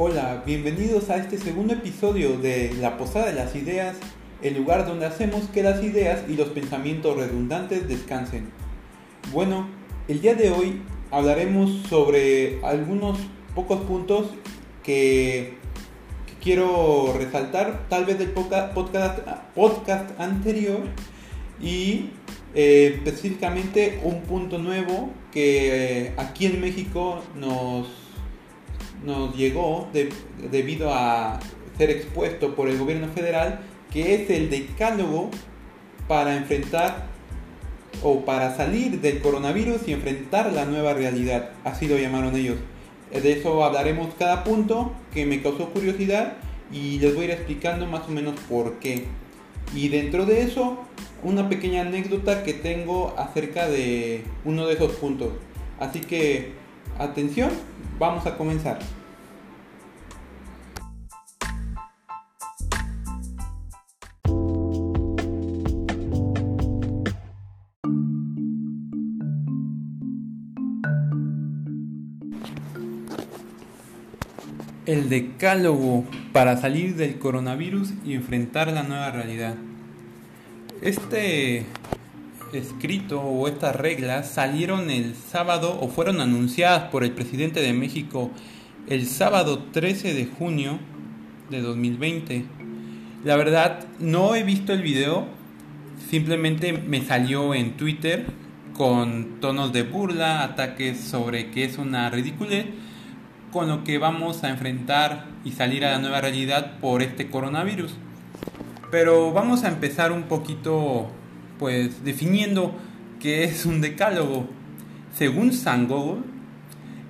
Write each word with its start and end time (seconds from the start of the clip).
Hola, 0.00 0.44
bienvenidos 0.46 1.10
a 1.10 1.16
este 1.16 1.38
segundo 1.38 1.74
episodio 1.74 2.38
de 2.38 2.72
La 2.80 2.96
Posada 2.96 3.26
de 3.26 3.32
las 3.32 3.56
Ideas, 3.56 3.96
el 4.42 4.56
lugar 4.56 4.86
donde 4.86 5.06
hacemos 5.06 5.48
que 5.48 5.64
las 5.64 5.82
ideas 5.82 6.20
y 6.28 6.34
los 6.34 6.50
pensamientos 6.50 7.16
redundantes 7.16 7.88
descansen. 7.88 8.48
Bueno, 9.32 9.68
el 10.06 10.20
día 10.20 10.36
de 10.36 10.52
hoy 10.52 10.82
hablaremos 11.10 11.82
sobre 11.88 12.64
algunos 12.64 13.18
pocos 13.56 13.80
puntos 13.86 14.28
que, 14.84 15.54
que 16.26 16.32
quiero 16.40 17.12
resaltar, 17.18 17.88
tal 17.88 18.04
vez 18.04 18.20
del 18.20 18.30
podcast, 18.30 18.74
podcast 19.56 20.20
anterior 20.20 20.82
y 21.60 22.10
eh, 22.54 22.92
específicamente 22.94 23.98
un 24.04 24.20
punto 24.20 24.58
nuevo 24.58 25.10
que 25.32 26.04
eh, 26.06 26.14
aquí 26.18 26.46
en 26.46 26.60
México 26.60 27.20
nos, 27.34 28.07
nos 29.04 29.36
llegó 29.36 29.88
debido 30.50 30.92
a 30.92 31.40
ser 31.76 31.90
expuesto 31.90 32.54
por 32.54 32.68
el 32.68 32.78
gobierno 32.78 33.08
federal, 33.08 33.60
que 33.92 34.14
es 34.14 34.30
el 34.30 34.50
decálogo 34.50 35.30
para 36.06 36.36
enfrentar 36.36 37.06
o 38.02 38.24
para 38.24 38.56
salir 38.56 39.00
del 39.00 39.20
coronavirus 39.20 39.86
y 39.86 39.92
enfrentar 39.92 40.52
la 40.52 40.64
nueva 40.64 40.94
realidad. 40.94 41.50
Así 41.64 41.86
lo 41.86 41.98
llamaron 41.98 42.36
ellos. 42.36 42.56
De 43.12 43.32
eso 43.32 43.64
hablaremos 43.64 44.14
cada 44.18 44.44
punto 44.44 44.92
que 45.14 45.24
me 45.24 45.40
causó 45.42 45.70
curiosidad 45.70 46.34
y 46.70 46.98
les 46.98 47.14
voy 47.14 47.22
a 47.22 47.28
ir 47.28 47.30
explicando 47.32 47.86
más 47.86 48.02
o 48.08 48.10
menos 48.10 48.34
por 48.48 48.78
qué. 48.78 49.04
Y 49.74 49.88
dentro 49.88 50.26
de 50.26 50.42
eso, 50.42 50.78
una 51.22 51.48
pequeña 51.48 51.82
anécdota 51.82 52.42
que 52.42 52.54
tengo 52.54 53.14
acerca 53.16 53.68
de 53.68 54.24
uno 54.44 54.66
de 54.66 54.74
esos 54.74 54.92
puntos. 54.92 55.32
Así 55.78 56.00
que, 56.00 56.52
atención, 56.98 57.50
vamos 57.98 58.26
a 58.26 58.36
comenzar. 58.36 58.78
El 74.86 75.10
decálogo 75.10 76.04
para 76.32 76.56
salir 76.56 76.96
del 76.96 77.18
coronavirus 77.18 77.92
y 78.06 78.14
enfrentar 78.14 78.72
la 78.72 78.82
nueva 78.82 79.10
realidad. 79.10 79.54
Este 80.80 81.66
escrito 82.52 83.20
o 83.20 83.48
estas 83.48 83.76
reglas 83.76 84.30
salieron 84.30 84.90
el 84.90 85.14
sábado 85.14 85.78
o 85.80 85.88
fueron 85.88 86.20
anunciadas 86.20 86.84
por 86.90 87.04
el 87.04 87.12
presidente 87.12 87.60
de 87.60 87.72
México 87.72 88.30
el 88.88 89.06
sábado 89.06 89.64
13 89.72 90.14
de 90.14 90.26
junio 90.26 90.78
de 91.50 91.60
2020. 91.60 92.44
La 93.24 93.36
verdad 93.36 93.86
no 93.98 94.34
he 94.34 94.42
visto 94.44 94.72
el 94.72 94.82
video, 94.82 95.26
simplemente 96.08 96.72
me 96.72 97.02
salió 97.02 97.54
en 97.54 97.76
Twitter 97.76 98.26
con 98.74 99.40
tonos 99.40 99.72
de 99.72 99.82
burla, 99.82 100.44
ataques 100.44 101.00
sobre 101.00 101.50
que 101.50 101.64
es 101.64 101.78
una 101.78 102.10
ridiculez 102.10 102.66
con 103.50 103.68
lo 103.68 103.82
que 103.82 103.98
vamos 103.98 104.44
a 104.44 104.50
enfrentar 104.50 105.26
y 105.44 105.52
salir 105.52 105.84
a 105.84 105.92
la 105.92 105.98
nueva 105.98 106.20
realidad 106.20 106.78
por 106.80 107.02
este 107.02 107.28
coronavirus. 107.28 107.94
Pero 108.90 109.32
vamos 109.32 109.64
a 109.64 109.68
empezar 109.68 110.12
un 110.12 110.24
poquito 110.24 111.10
pues 111.58 112.04
definiendo 112.04 112.74
qué 113.20 113.44
es 113.44 113.66
un 113.66 113.80
decálogo. 113.80 114.48
Según 115.16 115.52
San 115.52 115.88
Google 115.88 116.22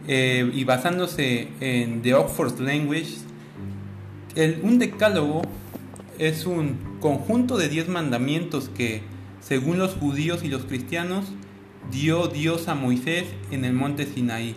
eh, 0.06 0.50
y 0.54 0.64
basándose 0.64 1.48
en 1.60 2.02
The 2.02 2.14
Oxford 2.14 2.58
Language, 2.60 3.16
un 4.62 4.78
decálogo 4.78 5.42
es 6.18 6.46
un 6.46 6.78
conjunto 7.00 7.56
de 7.56 7.68
10 7.68 7.88
mandamientos 7.88 8.68
que, 8.68 9.02
según 9.40 9.78
los 9.78 9.94
judíos 9.94 10.42
y 10.44 10.48
los 10.48 10.64
cristianos, 10.64 11.26
dio 11.90 12.28
Dios 12.28 12.68
a 12.68 12.74
Moisés 12.74 13.24
en 13.50 13.64
el 13.64 13.72
monte 13.72 14.06
Sinaí. 14.06 14.54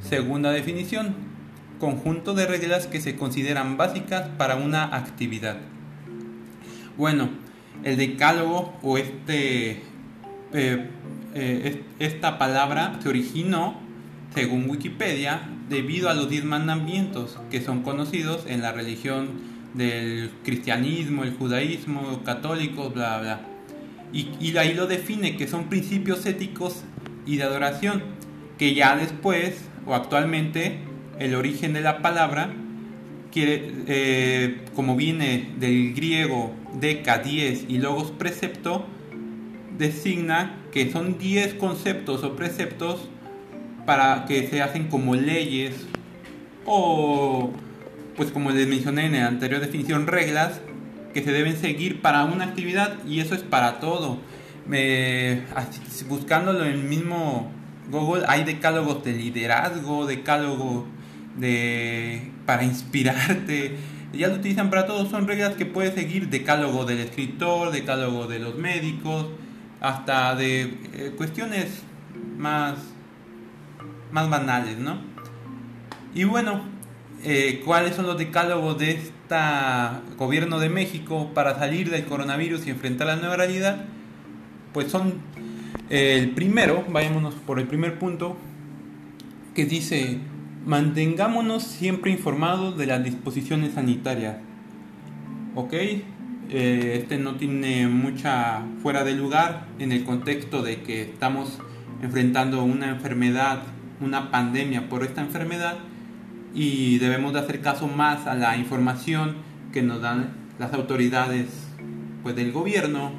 Segunda 0.00 0.50
definición, 0.52 1.14
conjunto 1.78 2.34
de 2.34 2.46
reglas 2.46 2.86
que 2.86 3.00
se 3.00 3.16
consideran 3.16 3.76
básicas 3.76 4.28
para 4.36 4.56
una 4.56 4.96
actividad. 4.96 5.58
Bueno, 6.96 7.30
el 7.84 7.96
decálogo 7.96 8.74
o 8.82 8.98
este, 8.98 9.82
eh, 10.52 10.88
eh, 11.34 11.82
esta 11.98 12.38
palabra 12.38 12.98
se 13.02 13.08
originó, 13.08 13.80
según 14.34 14.68
Wikipedia, 14.68 15.42
debido 15.68 16.08
a 16.08 16.14
los 16.14 16.28
diez 16.28 16.44
mandamientos 16.44 17.38
que 17.50 17.60
son 17.60 17.82
conocidos 17.82 18.44
en 18.48 18.62
la 18.62 18.72
religión 18.72 19.54
del 19.74 20.30
cristianismo, 20.44 21.24
el 21.24 21.34
judaísmo, 21.34 22.22
católicos, 22.24 22.92
bla, 22.92 23.20
bla. 23.20 23.40
Y, 24.12 24.30
y 24.40 24.56
ahí 24.56 24.74
lo 24.74 24.86
define 24.86 25.36
que 25.36 25.46
son 25.46 25.64
principios 25.64 26.24
éticos 26.26 26.84
y 27.26 27.36
de 27.36 27.42
adoración, 27.42 28.02
que 28.58 28.74
ya 28.74 28.96
después 28.96 29.68
o 29.86 29.94
actualmente 29.94 30.78
el 31.18 31.34
origen 31.34 31.72
de 31.72 31.80
la 31.80 32.00
palabra, 32.00 32.50
quiere, 33.34 33.68
eh, 33.88 34.60
como 34.76 34.94
viene 34.94 35.50
del 35.58 35.92
griego 35.92 36.54
deca, 36.80 37.18
10 37.18 37.66
y 37.68 37.78
logos 37.78 38.12
precepto, 38.12 38.86
designa 39.76 40.54
que 40.70 40.92
son 40.92 41.18
10 41.18 41.54
conceptos 41.54 42.22
o 42.22 42.36
preceptos 42.36 43.08
para 43.86 44.24
que 44.26 44.46
se 44.46 44.62
hacen 44.62 44.86
como 44.86 45.16
leyes 45.16 45.74
o 46.64 47.50
pues 48.16 48.30
como 48.30 48.52
les 48.52 48.68
mencioné 48.68 49.06
en 49.06 49.14
la 49.14 49.26
anterior 49.26 49.60
definición 49.60 50.06
reglas 50.06 50.60
que 51.12 51.24
se 51.24 51.32
deben 51.32 51.56
seguir 51.56 52.00
para 52.00 52.24
una 52.24 52.44
actividad 52.44 53.04
y 53.04 53.18
eso 53.18 53.34
es 53.34 53.42
para 53.42 53.80
todo. 53.80 54.18
Me, 54.66 55.42
buscándolo 56.08 56.64
en 56.64 56.72
el 56.72 56.84
mismo 56.84 57.50
Google 57.90 58.24
hay 58.28 58.44
decálogos 58.44 59.04
de 59.04 59.12
liderazgo, 59.12 60.06
decálogos 60.06 60.84
de 61.36 62.30
para 62.46 62.64
inspirarte. 62.64 63.76
Ya 64.12 64.28
lo 64.28 64.34
utilizan 64.34 64.70
para 64.70 64.86
todo, 64.86 65.10
son 65.10 65.26
reglas 65.26 65.54
que 65.54 65.66
puedes 65.66 65.94
seguir, 65.94 66.28
decálogo 66.28 66.84
del 66.84 67.00
escritor, 67.00 67.72
decálogo 67.72 68.28
de 68.28 68.38
los 68.38 68.56
médicos, 68.56 69.26
hasta 69.80 70.36
de 70.36 70.62
eh, 70.62 71.14
cuestiones 71.16 71.82
más, 72.38 72.76
más 74.12 74.30
banales, 74.30 74.78
¿no? 74.78 74.98
Y 76.14 76.22
bueno, 76.24 76.62
eh, 77.24 77.60
¿cuáles 77.64 77.96
son 77.96 78.06
los 78.06 78.16
decálogos 78.16 78.78
de 78.78 78.92
este 78.92 79.14
gobierno 80.16 80.60
de 80.60 80.68
México 80.68 81.32
para 81.34 81.58
salir 81.58 81.90
del 81.90 82.04
coronavirus 82.04 82.66
y 82.66 82.70
enfrentar 82.70 83.08
la 83.08 83.16
nueva 83.16 83.36
realidad? 83.36 83.84
Pues 84.72 84.92
son 84.92 85.14
el 85.90 86.30
primero, 86.30 86.84
vayámonos 86.88 87.34
por 87.34 87.58
el 87.58 87.66
primer 87.66 87.98
punto, 87.98 88.36
que 89.54 89.64
dice, 89.64 90.20
mantengámonos 90.66 91.62
siempre 91.62 92.10
informados 92.10 92.76
de 92.78 92.86
las 92.86 93.04
disposiciones 93.04 93.74
sanitarias. 93.74 94.36
¿Ok? 95.54 95.72
Eh, 96.50 97.00
este 97.00 97.18
no 97.18 97.36
tiene 97.36 97.88
mucha 97.88 98.62
fuera 98.82 99.04
de 99.04 99.14
lugar 99.14 99.66
en 99.78 99.92
el 99.92 100.04
contexto 100.04 100.62
de 100.62 100.82
que 100.82 101.02
estamos 101.02 101.58
enfrentando 102.02 102.64
una 102.64 102.90
enfermedad, 102.90 103.62
una 104.00 104.30
pandemia 104.30 104.88
por 104.88 105.04
esta 105.04 105.22
enfermedad 105.22 105.76
y 106.54 106.98
debemos 106.98 107.32
de 107.32 107.40
hacer 107.40 107.60
caso 107.60 107.88
más 107.88 108.26
a 108.26 108.34
la 108.34 108.56
información 108.56 109.36
que 109.72 109.82
nos 109.82 110.02
dan 110.02 110.34
las 110.58 110.72
autoridades 110.74 111.46
pues, 112.22 112.36
del 112.36 112.52
gobierno 112.52 113.12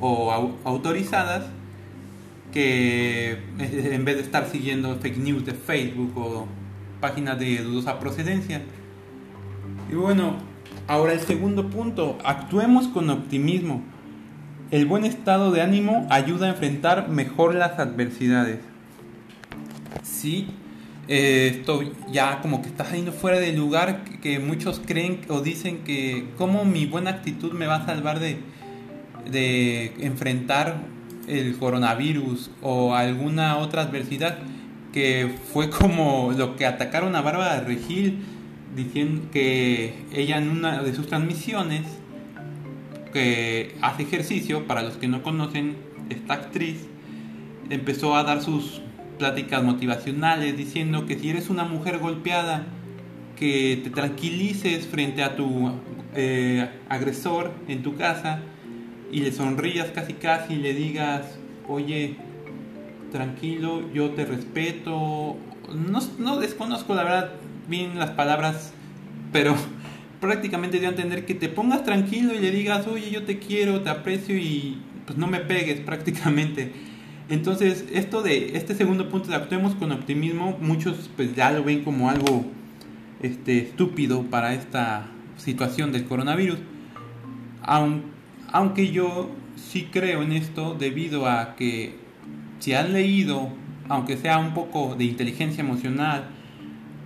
o 0.00 0.32
autorizadas 0.64 1.44
que 2.52 3.38
en 3.58 4.04
vez 4.04 4.16
de 4.16 4.22
estar 4.22 4.48
siguiendo 4.48 4.96
fake 4.96 5.18
news 5.18 5.44
de 5.44 5.52
Facebook 5.52 6.16
o 6.16 6.48
páginas 7.02 7.38
de 7.38 7.58
dudosa 7.58 7.98
procedencia. 7.98 8.62
Y 9.90 9.94
bueno, 9.94 10.36
ahora 10.86 11.12
el 11.12 11.20
segundo 11.20 11.68
punto, 11.68 12.16
actuemos 12.24 12.88
con 12.88 13.10
optimismo. 13.10 13.82
El 14.70 14.86
buen 14.86 15.04
estado 15.04 15.50
de 15.50 15.60
ánimo 15.60 16.06
ayuda 16.08 16.46
a 16.46 16.50
enfrentar 16.50 17.10
mejor 17.10 17.54
las 17.54 17.78
adversidades. 17.78 18.60
Sí, 20.02 20.48
eh, 21.08 21.56
esto 21.58 21.82
ya 22.10 22.40
como 22.40 22.62
que 22.62 22.68
está 22.68 22.84
saliendo 22.84 23.12
fuera 23.12 23.38
del 23.38 23.56
lugar 23.56 24.04
que, 24.22 24.38
muchos 24.38 24.80
creen 24.80 25.20
o 25.28 25.40
dicen 25.40 25.84
que 25.84 26.28
cómo 26.38 26.64
mi 26.64 26.86
buena 26.86 27.10
actitud 27.10 27.52
me 27.52 27.66
va 27.66 27.76
a 27.76 27.86
salvar 27.86 28.20
de, 28.20 28.38
de 29.30 29.92
enfrentar 30.00 30.76
el 31.26 31.58
coronavirus 31.58 32.50
o 32.62 32.94
alguna 32.94 33.58
otra 33.58 33.82
adversidad 33.82 34.38
que 34.92 35.30
fue 35.52 35.70
como 35.70 36.32
lo 36.36 36.56
que 36.56 36.66
atacaron 36.66 37.16
a 37.16 37.22
Bárbara 37.22 37.60
Regil 37.60 38.18
diciendo 38.76 39.28
que 39.32 39.94
ella 40.12 40.38
en 40.38 40.50
una 40.50 40.82
de 40.82 40.94
sus 40.94 41.06
transmisiones 41.06 41.82
que 43.12 43.74
hace 43.82 44.04
ejercicio, 44.04 44.66
para 44.66 44.82
los 44.82 44.96
que 44.96 45.08
no 45.08 45.22
conocen 45.22 45.76
esta 46.08 46.34
actriz, 46.34 46.86
empezó 47.70 48.16
a 48.16 48.24
dar 48.24 48.42
sus 48.42 48.80
pláticas 49.18 49.62
motivacionales 49.62 50.56
diciendo 50.56 51.06
que 51.06 51.18
si 51.18 51.30
eres 51.30 51.50
una 51.50 51.64
mujer 51.64 51.98
golpeada, 51.98 52.66
que 53.38 53.80
te 53.82 53.90
tranquilices 53.90 54.86
frente 54.86 55.22
a 55.22 55.36
tu 55.36 55.72
eh, 56.14 56.68
agresor 56.88 57.52
en 57.68 57.82
tu 57.82 57.96
casa 57.96 58.40
y 59.10 59.20
le 59.20 59.32
sonrías 59.32 59.88
casi 59.88 60.14
casi 60.14 60.54
y 60.54 60.56
le 60.56 60.74
digas, 60.74 61.38
oye, 61.68 62.16
tranquilo, 63.12 63.82
yo 63.92 64.10
te 64.10 64.24
respeto. 64.24 65.36
No, 65.74 66.00
no 66.18 66.40
desconozco 66.40 66.94
la 66.94 67.04
verdad 67.04 67.32
bien 67.68 67.98
las 67.98 68.10
palabras, 68.10 68.72
pero 69.32 69.54
prácticamente 70.20 70.78
dio 70.78 70.88
a 70.88 70.90
entender 70.90 71.24
que 71.24 71.34
te 71.34 71.48
pongas 71.48 71.84
tranquilo 71.84 72.34
y 72.34 72.38
le 72.38 72.50
digas, 72.50 72.86
oye, 72.88 73.10
yo 73.10 73.24
te 73.24 73.38
quiero, 73.38 73.82
te 73.82 73.90
aprecio 73.90 74.36
y 74.36 74.78
pues 75.06 75.18
no 75.18 75.26
me 75.26 75.40
pegues 75.40 75.80
prácticamente. 75.86 76.72
Entonces, 77.28 77.84
esto 77.92 78.22
de 78.22 78.56
este 78.56 78.74
segundo 78.74 79.08
punto 79.08 79.28
de 79.28 79.36
actuemos 79.36 79.74
con 79.76 79.92
optimismo, 79.92 80.58
muchos 80.60 81.08
pues 81.16 81.34
ya 81.36 81.52
lo 81.52 81.62
ven 81.62 81.84
como 81.84 82.10
algo 82.10 82.44
este, 83.22 83.58
estúpido 83.58 84.24
para 84.24 84.54
esta 84.54 85.06
situación 85.36 85.92
del 85.92 86.04
coronavirus. 86.04 86.58
Aunque 87.62 88.90
yo 88.90 89.30
sí 89.56 89.88
creo 89.90 90.22
en 90.22 90.32
esto 90.32 90.74
debido 90.78 91.26
a 91.26 91.54
que 91.54 92.01
si 92.62 92.74
han 92.74 92.92
leído, 92.92 93.48
aunque 93.88 94.16
sea 94.16 94.38
un 94.38 94.54
poco 94.54 94.94
de 94.94 95.02
inteligencia 95.02 95.64
emocional 95.64 96.26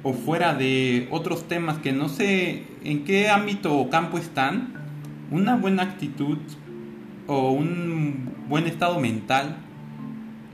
o 0.02 0.12
fuera 0.12 0.52
de 0.52 1.08
otros 1.10 1.48
temas 1.48 1.78
que 1.78 1.92
no 1.92 2.10
sé 2.10 2.64
en 2.84 3.04
qué 3.04 3.30
ámbito 3.30 3.74
o 3.74 3.88
campo 3.88 4.18
están, 4.18 4.74
una 5.30 5.56
buena 5.56 5.82
actitud 5.84 6.36
o 7.26 7.52
un 7.52 8.34
buen 8.50 8.66
estado 8.66 9.00
mental 9.00 9.56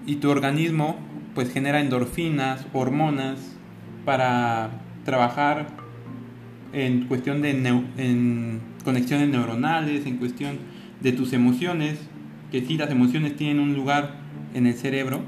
y 0.06 0.16
tu 0.16 0.30
organismo 0.30 0.96
pues 1.34 1.52
genera 1.52 1.80
endorfinas, 1.80 2.64
hormonas 2.72 3.40
para 4.04 4.70
trabajar 5.04 5.66
en 6.72 7.08
cuestión 7.08 7.42
de 7.42 8.60
conexiones 8.84 9.28
neuronales, 9.30 10.06
en 10.06 10.18
cuestión 10.18 10.58
de 11.00 11.10
tus 11.10 11.32
emociones, 11.32 11.98
que 12.52 12.64
si 12.64 12.76
las 12.76 12.92
emociones 12.92 13.34
tienen 13.34 13.58
un 13.58 13.74
lugar 13.74 14.21
en 14.54 14.66
el 14.66 14.74
cerebro, 14.74 15.20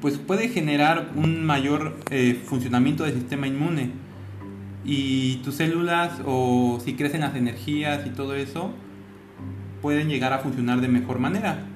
pues 0.00 0.18
puede 0.18 0.48
generar 0.48 1.12
un 1.14 1.44
mayor 1.44 1.96
eh, 2.10 2.40
funcionamiento 2.44 3.04
del 3.04 3.14
sistema 3.14 3.46
inmune. 3.46 3.90
Y 4.84 5.36
tus 5.44 5.54
células, 5.56 6.20
o 6.26 6.80
si 6.84 6.94
crecen 6.94 7.20
las 7.20 7.36
energías 7.36 8.04
y 8.04 8.10
todo 8.10 8.34
eso, 8.34 8.72
pueden 9.80 10.08
llegar 10.08 10.32
a 10.32 10.40
funcionar 10.40 10.80
de 10.80 10.88
mejor 10.88 11.20
manera. 11.20 11.66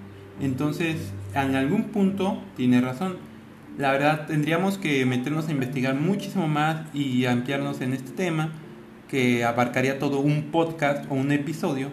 Entonces, 0.40 0.96
en 1.34 1.54
algún 1.54 1.84
punto 1.84 2.42
tiene 2.56 2.80
razón. 2.80 3.16
La 3.78 3.92
verdad, 3.92 4.26
tendríamos 4.26 4.78
que 4.78 5.04
meternos 5.06 5.48
a 5.48 5.52
investigar 5.52 5.94
muchísimo 5.94 6.48
más 6.48 6.86
y 6.94 7.26
ampliarnos 7.26 7.80
en 7.80 7.92
este 7.92 8.10
tema, 8.10 8.50
que 9.08 9.44
abarcaría 9.44 9.98
todo 9.98 10.20
un 10.20 10.44
podcast 10.50 11.04
o 11.10 11.14
un 11.14 11.30
episodio, 11.30 11.90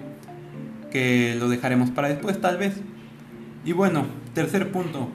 que 0.91 1.35
lo 1.38 1.50
dejaremos 1.50 1.91
para 1.91 2.07
después 2.07 2.39
tal 2.39 2.57
vez. 2.57 2.81
Y 3.65 3.71
bueno, 3.71 4.06
tercer 4.33 4.74
punto, 4.74 5.07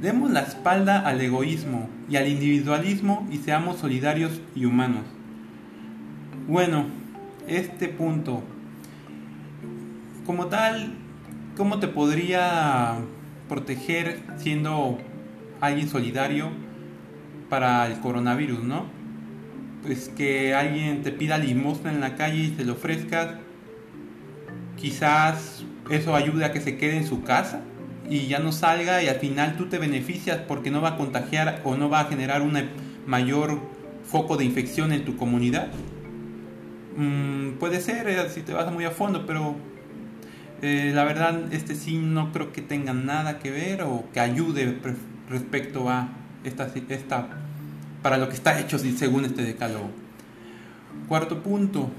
demos 0.00 0.30
la 0.30 0.40
espalda 0.40 1.00
al 1.00 1.20
egoísmo 1.20 1.90
y 2.08 2.16
al 2.16 2.28
individualismo 2.28 3.28
y 3.30 3.36
seamos 3.36 3.78
solidarios 3.78 4.40
y 4.54 4.64
humanos. 4.64 5.02
Bueno, 6.48 6.86
este 7.46 7.88
punto, 7.88 8.42
como 10.24 10.46
tal, 10.46 10.94
¿cómo 11.58 11.78
te 11.78 11.88
podría 11.88 12.94
proteger 13.50 14.22
siendo 14.38 14.98
alguien 15.60 15.86
solidario 15.86 16.48
para 17.50 17.86
el 17.86 18.00
coronavirus, 18.00 18.62
no? 18.62 18.86
Pues 19.82 20.08
que 20.08 20.54
alguien 20.54 21.02
te 21.02 21.12
pida 21.12 21.36
limosna 21.36 21.92
en 21.92 22.00
la 22.00 22.16
calle 22.16 22.44
y 22.44 22.48
te 22.48 22.64
lo 22.64 22.72
ofrezcas, 22.72 23.34
quizás 24.76 25.66
eso 25.90 26.16
ayude 26.16 26.46
a 26.46 26.52
que 26.52 26.62
se 26.62 26.78
quede 26.78 26.96
en 26.96 27.06
su 27.06 27.22
casa 27.22 27.60
y 28.08 28.26
ya 28.26 28.38
no 28.38 28.52
salga 28.52 29.02
y 29.02 29.08
al 29.08 29.16
final 29.16 29.56
tú 29.56 29.66
te 29.66 29.78
beneficias 29.78 30.38
porque 30.46 30.70
no 30.70 30.80
va 30.80 30.90
a 30.90 30.96
contagiar 30.96 31.60
o 31.64 31.76
no 31.76 31.88
va 31.88 32.00
a 32.00 32.04
generar 32.06 32.42
un 32.42 32.58
mayor 33.06 33.60
foco 34.04 34.36
de 34.36 34.44
infección 34.44 34.92
en 34.92 35.04
tu 35.04 35.16
comunidad. 35.16 35.68
Mm, 36.96 37.52
puede 37.58 37.80
ser 37.80 38.08
eh, 38.08 38.28
si 38.28 38.42
te 38.42 38.52
vas 38.52 38.70
muy 38.72 38.84
a 38.84 38.90
fondo, 38.90 39.26
pero 39.26 39.56
eh, 40.62 40.92
la 40.94 41.04
verdad 41.04 41.52
este 41.52 41.74
sí 41.74 41.98
no 41.98 42.32
creo 42.32 42.52
que 42.52 42.62
tenga 42.62 42.92
nada 42.92 43.38
que 43.38 43.50
ver 43.50 43.82
o 43.82 44.04
que 44.12 44.20
ayude 44.20 44.78
respecto 45.28 45.90
a 45.90 46.08
esta, 46.44 46.70
esta 46.88 47.28
para 48.02 48.18
lo 48.18 48.28
que 48.28 48.34
está 48.34 48.60
hecho 48.60 48.78
según 48.78 49.24
este 49.24 49.42
decálogo. 49.42 49.90
Cuarto 51.08 51.42
punto, 51.42 51.90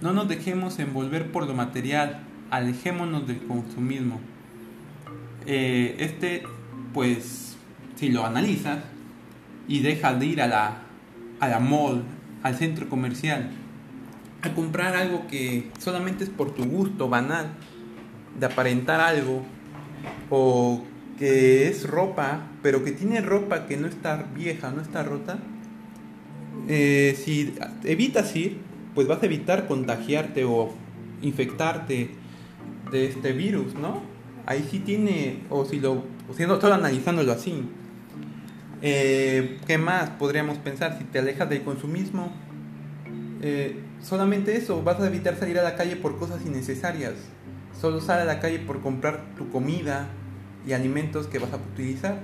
no 0.00 0.12
nos 0.12 0.28
dejemos 0.28 0.78
envolver 0.78 1.30
por 1.30 1.46
lo 1.46 1.54
material, 1.54 2.20
alejémonos 2.50 3.26
del 3.26 3.46
consumismo. 3.46 4.20
Eh, 5.46 5.96
este, 5.98 6.42
pues, 6.92 7.56
si 7.96 8.10
lo 8.10 8.24
analizas 8.24 8.78
y 9.68 9.80
dejas 9.80 10.18
de 10.18 10.26
ir 10.26 10.42
a 10.42 10.46
la, 10.46 10.82
a 11.40 11.48
la 11.48 11.60
mall, 11.60 12.02
al 12.42 12.56
centro 12.56 12.88
comercial, 12.88 13.50
a 14.42 14.54
comprar 14.54 14.96
algo 14.96 15.26
que 15.26 15.70
solamente 15.78 16.24
es 16.24 16.30
por 16.30 16.54
tu 16.54 16.64
gusto 16.64 17.08
banal, 17.08 17.48
de 18.38 18.46
aparentar 18.46 19.00
algo, 19.00 19.42
o 20.30 20.82
que 21.18 21.68
es 21.68 21.88
ropa, 21.88 22.46
pero 22.62 22.82
que 22.84 22.92
tiene 22.92 23.20
ropa 23.20 23.66
que 23.66 23.76
no 23.76 23.86
está 23.86 24.24
vieja, 24.34 24.70
no 24.70 24.80
está 24.80 25.02
rota, 25.02 25.38
eh, 26.68 27.16
si 27.22 27.54
evitas 27.84 28.34
ir, 28.36 28.58
pues 28.94 29.06
vas 29.06 29.22
a 29.22 29.26
evitar 29.26 29.66
contagiarte 29.66 30.44
o 30.44 30.72
infectarte 31.22 32.10
de 32.90 33.06
este 33.06 33.32
virus, 33.32 33.74
¿no? 33.74 34.02
Ahí 34.50 34.66
sí 34.68 34.80
tiene, 34.80 35.44
o 35.48 35.64
si 35.64 35.78
lo, 35.78 35.92
o 36.28 36.34
si 36.36 36.42
estoy 36.42 36.72
analizándolo 36.72 37.30
así, 37.30 37.62
eh, 38.82 39.60
¿qué 39.64 39.78
más 39.78 40.10
podríamos 40.10 40.58
pensar? 40.58 40.98
Si 40.98 41.04
te 41.04 41.20
alejas 41.20 41.48
del 41.48 41.62
consumismo, 41.62 42.32
eh, 43.42 43.80
solamente 44.02 44.56
eso, 44.56 44.82
vas 44.82 44.98
a 44.98 45.06
evitar 45.06 45.36
salir 45.36 45.56
a 45.60 45.62
la 45.62 45.76
calle 45.76 45.94
por 45.94 46.18
cosas 46.18 46.44
innecesarias. 46.44 47.12
Solo 47.80 48.00
sal 48.00 48.18
a 48.18 48.24
la 48.24 48.40
calle 48.40 48.58
por 48.58 48.80
comprar 48.80 49.22
tu 49.36 49.48
comida 49.50 50.08
y 50.66 50.72
alimentos 50.72 51.28
que 51.28 51.38
vas 51.38 51.52
a 51.52 51.56
utilizar. 51.56 52.18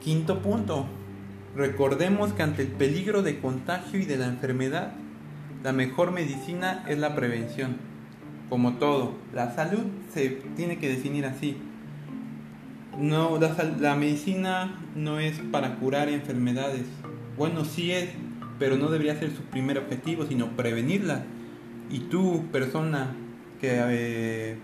Quinto 0.00 0.42
punto. 0.42 0.86
Recordemos 1.54 2.32
que 2.32 2.42
ante 2.42 2.62
el 2.62 2.68
peligro 2.68 3.22
de 3.22 3.38
contagio 3.38 4.00
y 4.00 4.06
de 4.06 4.16
la 4.16 4.26
enfermedad, 4.26 4.94
la 5.62 5.72
mejor 5.72 6.10
medicina 6.10 6.84
es 6.88 6.98
la 6.98 7.14
prevención 7.14 7.91
como 8.52 8.74
todo, 8.74 9.12
la 9.32 9.54
salud 9.54 9.80
se 10.12 10.28
tiene 10.56 10.76
que 10.76 10.86
definir 10.86 11.24
así. 11.24 11.56
No, 12.98 13.38
la, 13.38 13.56
la 13.80 13.96
medicina 13.96 14.78
no 14.94 15.18
es 15.20 15.38
para 15.50 15.76
curar 15.76 16.10
enfermedades. 16.10 16.82
Bueno, 17.38 17.64
sí 17.64 17.92
es, 17.92 18.10
pero 18.58 18.76
no 18.76 18.90
debería 18.90 19.18
ser 19.18 19.30
su 19.30 19.40
primer 19.44 19.78
objetivo, 19.78 20.26
sino 20.26 20.48
prevenirla. 20.48 21.22
Y 21.90 22.00
tú, 22.00 22.44
persona 22.52 23.16
que 23.58 23.70
eh, 23.72 24.58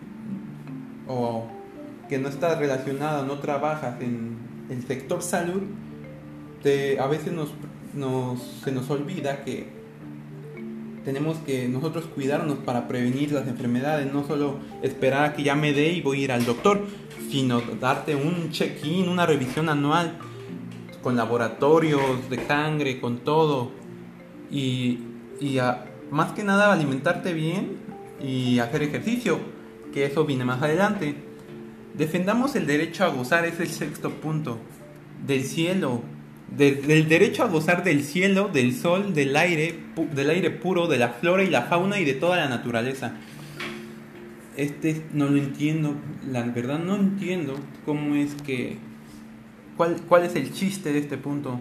o 1.06 1.46
que 2.10 2.18
no 2.18 2.28
estás 2.28 2.58
relacionada, 2.58 3.24
no 3.24 3.38
trabajas 3.38 4.02
en 4.02 4.36
el 4.68 4.86
sector 4.86 5.22
salud, 5.22 5.62
te, 6.62 7.00
a 7.00 7.06
veces 7.06 7.32
nos, 7.32 7.54
nos, 7.94 8.42
se 8.62 8.70
nos 8.70 8.90
olvida 8.90 9.44
que 9.44 9.77
tenemos 11.08 11.38
que 11.38 11.68
nosotros 11.68 12.04
cuidarnos 12.14 12.58
para 12.58 12.86
prevenir 12.86 13.32
las 13.32 13.48
enfermedades, 13.48 14.12
no 14.12 14.26
solo 14.26 14.58
esperar 14.82 15.24
a 15.24 15.32
que 15.32 15.42
ya 15.42 15.54
me 15.54 15.72
dé 15.72 15.90
y 15.92 16.02
voy 16.02 16.20
a 16.20 16.24
ir 16.24 16.32
al 16.32 16.44
doctor, 16.44 16.84
sino 17.30 17.62
darte 17.80 18.14
un 18.14 18.50
check-in, 18.50 19.08
una 19.08 19.24
revisión 19.24 19.70
anual 19.70 20.18
con 21.02 21.16
laboratorios 21.16 22.28
de 22.28 22.46
sangre, 22.46 23.00
con 23.00 23.20
todo. 23.20 23.70
Y, 24.50 24.98
y 25.40 25.58
más 26.10 26.32
que 26.32 26.44
nada 26.44 26.74
alimentarte 26.74 27.32
bien 27.32 27.78
y 28.22 28.58
hacer 28.58 28.82
ejercicio, 28.82 29.38
que 29.94 30.04
eso 30.04 30.26
viene 30.26 30.44
más 30.44 30.60
adelante. 30.60 31.14
Defendamos 31.96 32.54
el 32.54 32.66
derecho 32.66 33.04
a 33.04 33.08
gozar, 33.08 33.46
es 33.46 33.58
el 33.60 33.68
sexto 33.68 34.10
punto, 34.10 34.58
del 35.26 35.42
cielo, 35.44 36.02
del 36.56 37.08
derecho 37.08 37.42
a 37.42 37.48
gozar 37.48 37.84
del 37.84 38.02
cielo, 38.02 38.48
del 38.48 38.74
sol, 38.74 39.14
del 39.14 39.36
aire, 39.36 39.78
del 40.14 40.30
aire 40.30 40.50
puro, 40.50 40.86
de 40.86 40.98
la 40.98 41.10
flora 41.10 41.42
y 41.42 41.50
la 41.50 41.62
fauna 41.62 42.00
y 42.00 42.04
de 42.04 42.14
toda 42.14 42.36
la 42.36 42.48
naturaleza. 42.48 43.12
Este 44.56 45.04
no 45.12 45.26
lo 45.26 45.36
entiendo, 45.36 45.94
la 46.26 46.42
verdad 46.42 46.78
no 46.78 46.96
entiendo 46.96 47.54
cómo 47.84 48.16
es 48.16 48.34
que 48.34 48.76
cuál 49.76 49.96
cuál 50.08 50.24
es 50.24 50.34
el 50.34 50.52
chiste 50.52 50.92
de 50.92 50.98
este 50.98 51.16
punto. 51.16 51.60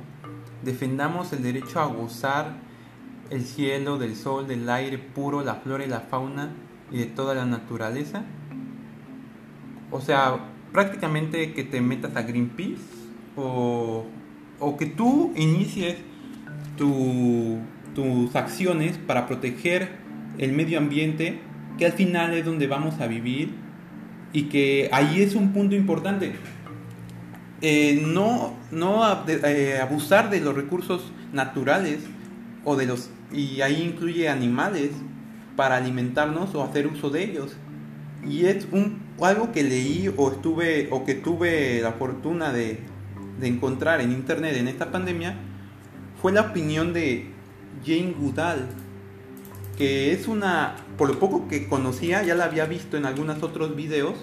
Defendamos 0.64 1.32
el 1.34 1.44
derecho 1.44 1.80
a 1.80 1.86
gozar 1.86 2.56
el 3.30 3.44
cielo, 3.44 3.98
del 3.98 4.16
sol, 4.16 4.48
del 4.48 4.68
aire 4.70 4.98
puro, 4.98 5.44
la 5.44 5.56
flora 5.56 5.86
y 5.86 5.90
la 5.90 6.02
fauna 6.02 6.50
y 6.92 6.98
de 6.98 7.06
toda 7.06 7.36
la 7.36 7.46
naturaleza. 7.46 8.24
O 9.92 10.02
sea, 10.02 10.40
prácticamente 10.72 11.54
que 11.54 11.64
te 11.64 11.82
metas 11.82 12.16
a 12.16 12.24
Greenpeace 12.24 12.82
o 13.36 14.06
o 14.60 14.78
que 14.78 14.86
tú 14.86 15.34
inicies 15.36 15.96
tus 16.78 18.36
acciones 18.36 18.98
para 18.98 19.28
proteger 19.28 19.90
el 20.38 20.52
medio 20.52 20.78
ambiente, 20.78 21.40
que 21.78 21.86
al 21.86 21.94
final 21.94 22.34
es 22.34 22.46
donde 22.46 22.68
vamos 22.68 23.00
a 23.00 23.08
vivir 23.08 23.52
y 24.34 24.44
que 24.44 24.90
ahí 24.92 25.22
es 25.22 25.36
un 25.36 25.54
punto 25.54 25.76
importante. 25.76 26.34
Eh, 27.62 28.04
no 28.06 28.54
no 28.72 29.02
eh, 29.28 29.80
abusar 29.82 30.30
de 30.30 30.42
los 30.42 30.56
recursos 30.56 31.12
naturales 31.34 32.00
o 32.64 32.76
de 32.76 32.86
los 32.86 33.10
y 33.34 33.62
ahí 33.62 33.82
incluye 33.82 34.30
animales 34.30 34.92
para 35.56 35.78
alimentarnos 35.78 36.54
o 36.54 36.64
hacer 36.64 36.86
uso 36.86 37.10
de 37.10 37.24
ellos 37.24 37.58
y 38.28 38.46
es 38.46 38.68
un 38.72 39.00
algo 39.22 39.52
que 39.52 39.64
leí 39.64 40.14
o 40.16 40.32
estuve 40.32 40.88
o 40.92 41.04
que 41.04 41.16
tuve 41.16 41.82
la 41.82 41.94
fortuna 41.94 42.52
de, 42.54 42.80
de 43.40 43.48
encontrar 43.48 44.02
en 44.02 44.12
internet 44.12 44.56
en 44.58 44.68
esta 44.68 44.92
pandemia 44.92 45.36
fue 46.22 46.32
la 46.32 46.42
opinión 46.42 46.94
de 46.94 47.30
Jane 47.86 48.14
Goodall 48.18 48.68
que 49.78 50.12
es 50.14 50.28
una 50.28 50.76
por 50.98 51.08
lo 51.08 51.20
poco 51.20 51.48
que 51.48 51.68
conocía 51.68 52.24
ya 52.24 52.36
la 52.36 52.46
había 52.46 52.66
visto 52.66 52.98
en 52.98 53.06
algunos 53.06 53.44
otros 53.44 53.76
videos 53.76 54.16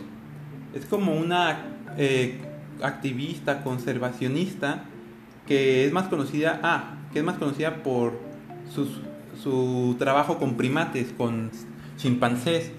es 0.75 0.85
como 0.87 1.14
una 1.14 1.76
eh, 1.97 2.40
activista 2.83 3.62
conservacionista 3.62 4.85
que 5.47 5.85
es 5.85 5.92
más 5.92 6.09
conocida, 6.09 6.61
ah, 6.62 6.94
que 7.12 7.21
es 7.21 7.25
más 7.25 7.37
conocida 7.37 7.83
por 7.83 8.18
su 9.42 9.97
trabajo 9.99 10.38
con 10.38 10.56
primates, 10.56 11.12
con 11.16 11.50
chimpancés, 11.97 12.73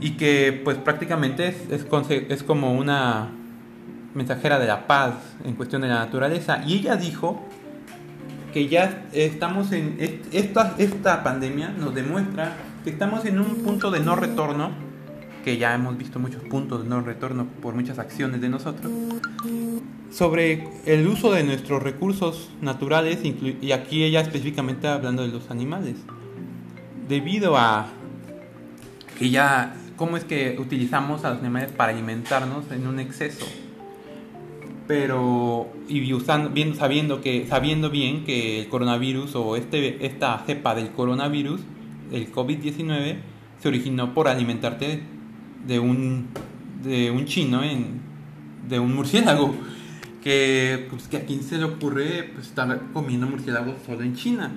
y 0.00 0.12
que 0.12 0.60
pues 0.64 0.76
prácticamente 0.78 1.48
es, 1.48 1.56
es 1.70 2.42
como 2.42 2.74
una 2.74 3.30
mensajera 4.16 4.58
de 4.58 4.66
la 4.66 4.86
paz 4.86 5.14
en 5.44 5.54
cuestión 5.54 5.82
de 5.82 5.88
la 5.88 5.96
naturaleza. 5.96 6.62
Y 6.66 6.78
ella 6.78 6.96
dijo 6.96 7.44
que 8.52 8.68
ya 8.68 9.06
estamos 9.12 9.70
en 9.72 9.96
esta, 10.32 10.74
esta 10.78 11.22
pandemia 11.22 11.68
nos 11.68 11.94
demuestra 11.94 12.56
que 12.82 12.90
estamos 12.90 13.26
en 13.26 13.38
un 13.38 13.56
punto 13.56 13.90
de 13.90 14.00
no 14.00 14.16
retorno 14.16 14.70
que 15.44 15.58
ya 15.58 15.74
hemos 15.74 15.96
visto 15.96 16.18
muchos 16.18 16.42
puntos 16.42 16.82
de 16.82 16.88
no 16.88 17.02
retorno 17.02 17.46
por 17.62 17.74
muchas 17.74 18.00
acciones 18.00 18.40
de 18.40 18.48
nosotros, 18.48 18.90
sobre 20.10 20.66
el 20.86 21.06
uso 21.06 21.30
de 21.30 21.44
nuestros 21.44 21.80
recursos 21.80 22.50
naturales, 22.60 23.20
y 23.22 23.70
aquí 23.70 24.02
ella 24.02 24.22
específicamente 24.22 24.88
hablando 24.88 25.22
de 25.22 25.28
los 25.28 25.48
animales, 25.52 25.94
debido 27.08 27.56
a 27.56 27.86
que 29.16 29.30
ya, 29.30 29.76
cómo 29.94 30.16
es 30.16 30.24
que 30.24 30.56
utilizamos 30.58 31.24
a 31.24 31.30
los 31.30 31.38
animales 31.38 31.70
para 31.70 31.92
alimentarnos 31.92 32.64
en 32.72 32.88
un 32.88 32.98
exceso 32.98 33.46
pero 34.86 35.68
y 35.88 36.12
usando, 36.12 36.50
bien, 36.50 36.74
sabiendo 36.74 37.20
que 37.20 37.46
sabiendo 37.46 37.90
bien 37.90 38.24
que 38.24 38.60
el 38.60 38.68
coronavirus 38.68 39.34
o 39.34 39.56
este 39.56 40.06
esta 40.06 40.38
cepa 40.46 40.74
del 40.74 40.90
coronavirus 40.90 41.60
el 42.12 42.32
COVID-19 42.32 43.16
se 43.60 43.68
originó 43.68 44.14
por 44.14 44.28
alimentarte 44.28 45.02
de 45.66 45.78
un, 45.78 46.28
de 46.82 47.10
un 47.10 47.24
chino, 47.24 47.62
en, 47.62 48.00
de 48.68 48.78
un 48.78 48.94
murciélago. 48.94 49.54
Que, 50.22 50.88
pues, 50.90 51.06
que 51.06 51.18
a 51.18 51.24
quién 51.24 51.42
se 51.42 51.56
le 51.56 51.64
ocurre 51.64 52.30
pues, 52.34 52.48
estar 52.48 52.82
comiendo 52.92 53.28
murciélagos 53.28 53.76
solo 53.84 54.02
en 54.02 54.16
China. 54.16 54.50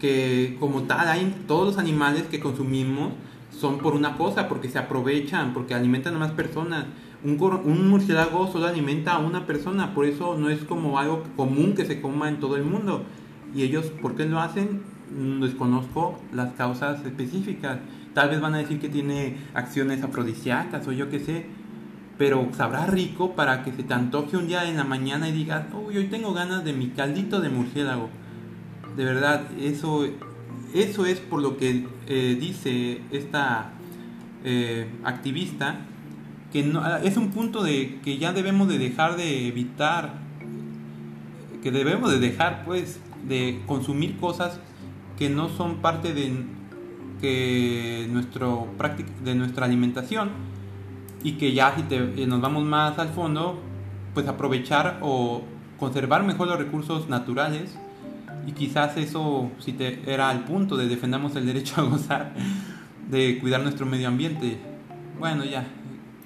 Que 0.00 0.56
como 0.60 0.82
tal, 0.82 1.08
hay 1.08 1.34
todos 1.48 1.66
los 1.66 1.78
animales 1.78 2.24
que 2.30 2.38
consumimos 2.38 3.12
son 3.50 3.78
por 3.78 3.94
una 3.94 4.16
cosa, 4.16 4.48
porque 4.48 4.68
se 4.68 4.78
aprovechan, 4.78 5.52
porque 5.52 5.74
alimentan 5.74 6.14
a 6.14 6.18
más 6.18 6.32
personas. 6.32 6.86
Un, 7.24 7.88
murciélago 7.88 8.52
solo 8.52 8.66
alimenta 8.66 9.14
a 9.14 9.18
una 9.18 9.46
persona, 9.46 9.94
por 9.94 10.04
eso 10.04 10.36
no 10.36 10.50
es 10.50 10.62
como 10.64 10.98
algo 10.98 11.22
común 11.36 11.74
que 11.74 11.86
se 11.86 12.02
coma 12.02 12.28
en 12.28 12.38
todo 12.38 12.56
el 12.56 12.64
mundo. 12.64 13.02
Y 13.54 13.62
ellos, 13.62 13.86
¿por 13.86 14.14
qué 14.14 14.26
lo 14.26 14.40
hacen? 14.40 14.82
Desconozco 15.40 16.20
las 16.34 16.52
causas 16.52 17.04
específicas. 17.06 17.78
Tal 18.12 18.28
vez 18.28 18.42
van 18.42 18.54
a 18.54 18.58
decir 18.58 18.78
que 18.78 18.90
tiene 18.90 19.38
acciones 19.54 20.02
afrodisíacas 20.02 20.86
o 20.86 20.92
yo 20.92 21.08
qué 21.08 21.18
sé. 21.18 21.46
Pero 22.18 22.46
sabrá 22.52 22.86
rico 22.86 23.34
para 23.34 23.64
que 23.64 23.72
se 23.72 23.82
te 23.82 23.94
antoje 23.94 24.36
un 24.36 24.46
día 24.46 24.68
en 24.68 24.76
la 24.76 24.84
mañana 24.84 25.28
y 25.28 25.32
digas, 25.32 25.64
uy, 25.72 25.96
hoy 25.96 26.08
tengo 26.08 26.34
ganas 26.34 26.62
de 26.62 26.74
mi 26.74 26.88
caldito 26.88 27.40
de 27.40 27.48
murciélago. 27.48 28.10
De 28.98 29.04
verdad, 29.04 29.46
eso, 29.58 30.06
eso 30.74 31.06
es 31.06 31.20
por 31.20 31.40
lo 31.40 31.56
que 31.56 31.86
eh, 32.06 32.36
dice 32.38 33.00
esta 33.10 33.72
eh, 34.44 34.86
activista, 35.04 35.78
no, 36.62 36.96
es 36.98 37.16
un 37.16 37.30
punto 37.30 37.62
de 37.62 38.00
que 38.02 38.18
ya 38.18 38.32
debemos 38.32 38.68
de 38.68 38.78
dejar 38.78 39.16
de 39.16 39.48
evitar, 39.48 40.14
que 41.62 41.70
debemos 41.70 42.10
de 42.10 42.20
dejar 42.20 42.64
pues 42.64 43.00
de 43.26 43.62
consumir 43.66 44.18
cosas 44.18 44.60
que 45.18 45.30
no 45.30 45.48
son 45.48 45.76
parte 45.76 46.14
de 46.14 46.32
que 47.20 48.06
nuestro 48.10 48.68
de 49.24 49.34
nuestra 49.34 49.66
alimentación 49.66 50.30
y 51.22 51.32
que 51.32 51.54
ya 51.54 51.74
si 51.74 51.82
te, 51.82 52.26
nos 52.26 52.40
vamos 52.40 52.64
más 52.64 52.98
al 52.98 53.08
fondo, 53.08 53.58
pues 54.12 54.28
aprovechar 54.28 54.98
o 55.00 55.42
conservar 55.78 56.22
mejor 56.22 56.48
los 56.48 56.58
recursos 56.58 57.08
naturales 57.08 57.76
y 58.46 58.52
quizás 58.52 58.96
eso 58.96 59.50
si 59.58 59.72
te 59.72 60.00
era 60.06 60.28
al 60.28 60.44
punto 60.44 60.76
de 60.76 60.86
defendamos 60.86 61.34
el 61.36 61.46
derecho 61.46 61.80
a 61.80 61.84
gozar 61.84 62.34
de 63.10 63.38
cuidar 63.40 63.62
nuestro 63.62 63.86
medio 63.86 64.08
ambiente. 64.08 64.58
Bueno, 65.18 65.44
ya, 65.44 65.66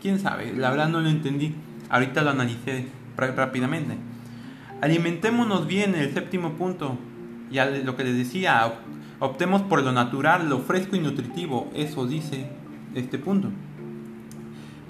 quién 0.00 0.18
sabe, 0.18 0.52
la 0.54 0.70
verdad 0.70 0.88
no 0.88 1.00
lo 1.00 1.08
entendí. 1.08 1.54
Ahorita 1.90 2.22
lo 2.22 2.30
analicé 2.30 2.86
rápidamente. 3.16 3.96
Alimentémonos 4.80 5.66
bien, 5.66 5.94
el 5.94 6.12
séptimo 6.12 6.52
punto. 6.52 6.98
Ya 7.50 7.64
lo 7.64 7.96
que 7.96 8.04
les 8.04 8.16
decía, 8.16 8.62
Optemos 9.20 9.62
por 9.62 9.82
lo 9.82 9.90
natural, 9.90 10.48
lo 10.48 10.60
fresco 10.60 10.94
y 10.94 11.00
nutritivo, 11.00 11.68
eso 11.74 12.06
dice 12.06 12.46
este 12.94 13.18
punto. 13.18 13.50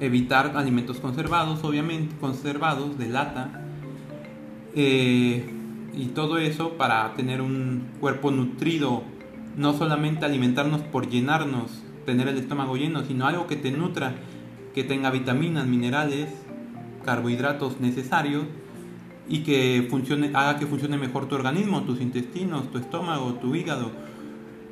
Evitar 0.00 0.52
alimentos 0.54 0.98
conservados, 0.98 1.64
obviamente, 1.64 2.14
conservados 2.20 2.98
de 2.98 3.08
lata. 3.08 3.62
Eh, 4.74 5.50
y 5.94 6.06
todo 6.08 6.36
eso 6.36 6.74
para 6.74 7.14
tener 7.14 7.40
un 7.40 7.84
cuerpo 8.00 8.30
nutrido, 8.30 9.02
no 9.56 9.72
solamente 9.72 10.26
alimentarnos 10.26 10.82
por 10.82 11.08
llenarnos, 11.08 11.82
tener 12.04 12.28
el 12.28 12.36
estómago 12.36 12.76
lleno, 12.76 13.04
sino 13.04 13.26
algo 13.26 13.46
que 13.46 13.56
te 13.56 13.70
nutra, 13.70 14.14
que 14.78 14.84
tenga 14.84 15.10
vitaminas, 15.10 15.66
minerales, 15.66 16.28
carbohidratos 17.04 17.80
necesarios 17.80 18.44
y 19.28 19.40
que 19.40 19.84
funcione, 19.90 20.30
haga 20.34 20.56
que 20.56 20.68
funcione 20.68 20.96
mejor 20.96 21.26
tu 21.26 21.34
organismo, 21.34 21.82
tus 21.82 22.00
intestinos, 22.00 22.70
tu 22.70 22.78
estómago, 22.78 23.34
tu 23.34 23.56
hígado, 23.56 23.90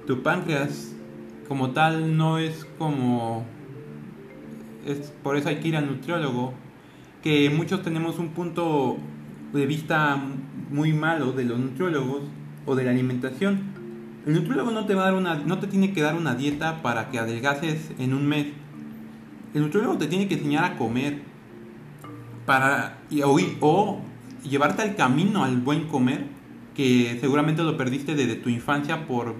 tu 0.06 0.22
páncreas. 0.22 0.94
Como 1.48 1.70
tal 1.70 2.16
no 2.16 2.38
es 2.38 2.64
como 2.78 3.44
es 4.86 5.12
por 5.24 5.36
eso 5.36 5.48
hay 5.48 5.56
que 5.56 5.66
ir 5.66 5.76
al 5.76 5.88
nutriólogo 5.88 6.54
que 7.20 7.50
muchos 7.50 7.82
tenemos 7.82 8.20
un 8.20 8.28
punto 8.28 8.98
de 9.52 9.66
vista 9.66 10.22
muy 10.70 10.92
malo 10.92 11.32
de 11.32 11.46
los 11.46 11.58
nutriólogos 11.58 12.22
o 12.64 12.76
de 12.76 12.84
la 12.84 12.92
alimentación. 12.92 13.58
El 14.24 14.34
nutriólogo 14.34 14.70
no 14.70 14.86
te 14.86 14.94
va 14.94 15.02
a 15.02 15.04
dar 15.06 15.14
una 15.14 15.34
no 15.34 15.58
te 15.58 15.66
tiene 15.66 15.92
que 15.92 16.00
dar 16.00 16.14
una 16.14 16.36
dieta 16.36 16.80
para 16.80 17.10
que 17.10 17.18
adelgaces 17.18 17.90
en 17.98 18.14
un 18.14 18.28
mes 18.28 18.46
el 19.56 19.62
nutriólogo 19.62 19.96
te 19.96 20.06
tiene 20.06 20.28
que 20.28 20.34
enseñar 20.34 20.64
a 20.64 20.76
comer 20.76 21.22
para 22.44 22.98
o, 23.24 23.40
o 23.60 24.00
llevarte 24.44 24.82
al 24.82 24.96
camino 24.96 25.44
al 25.44 25.56
buen 25.56 25.86
comer 25.88 26.26
que 26.74 27.16
seguramente 27.22 27.62
lo 27.62 27.78
perdiste 27.78 28.14
desde 28.14 28.34
tu 28.34 28.50
infancia 28.50 29.06
por 29.06 29.34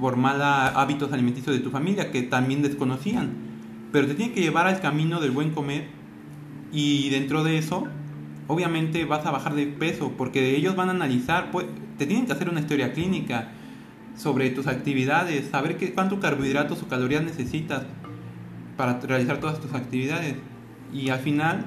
por 0.00 0.16
malos 0.16 0.72
hábitos 0.74 1.12
alimenticios 1.12 1.54
de 1.54 1.62
tu 1.62 1.70
familia 1.70 2.10
que 2.10 2.22
también 2.22 2.60
desconocían. 2.60 3.30
Pero 3.92 4.08
te 4.08 4.14
tiene 4.14 4.34
que 4.34 4.40
llevar 4.40 4.66
al 4.66 4.80
camino 4.80 5.20
del 5.20 5.30
buen 5.30 5.50
comer 5.52 5.86
y 6.72 7.08
dentro 7.10 7.44
de 7.44 7.56
eso, 7.56 7.86
obviamente 8.48 9.04
vas 9.04 9.24
a 9.26 9.30
bajar 9.30 9.54
de 9.54 9.68
peso 9.68 10.12
porque 10.18 10.56
ellos 10.56 10.74
van 10.74 10.88
a 10.88 10.90
analizar, 10.90 11.52
pues, 11.52 11.66
te 11.98 12.06
tienen 12.06 12.26
que 12.26 12.32
hacer 12.32 12.48
una 12.48 12.58
historia 12.58 12.92
clínica 12.92 13.52
sobre 14.16 14.50
tus 14.50 14.66
actividades, 14.66 15.50
saber 15.50 15.76
qué, 15.76 15.92
cuánto 15.92 16.18
carbohidratos 16.18 16.82
o 16.82 16.88
calorías 16.88 17.22
necesitas 17.22 17.84
para 18.76 19.00
realizar 19.00 19.38
todas 19.38 19.60
tus 19.60 19.74
actividades. 19.74 20.36
Y 20.92 21.10
al 21.10 21.20
final 21.20 21.66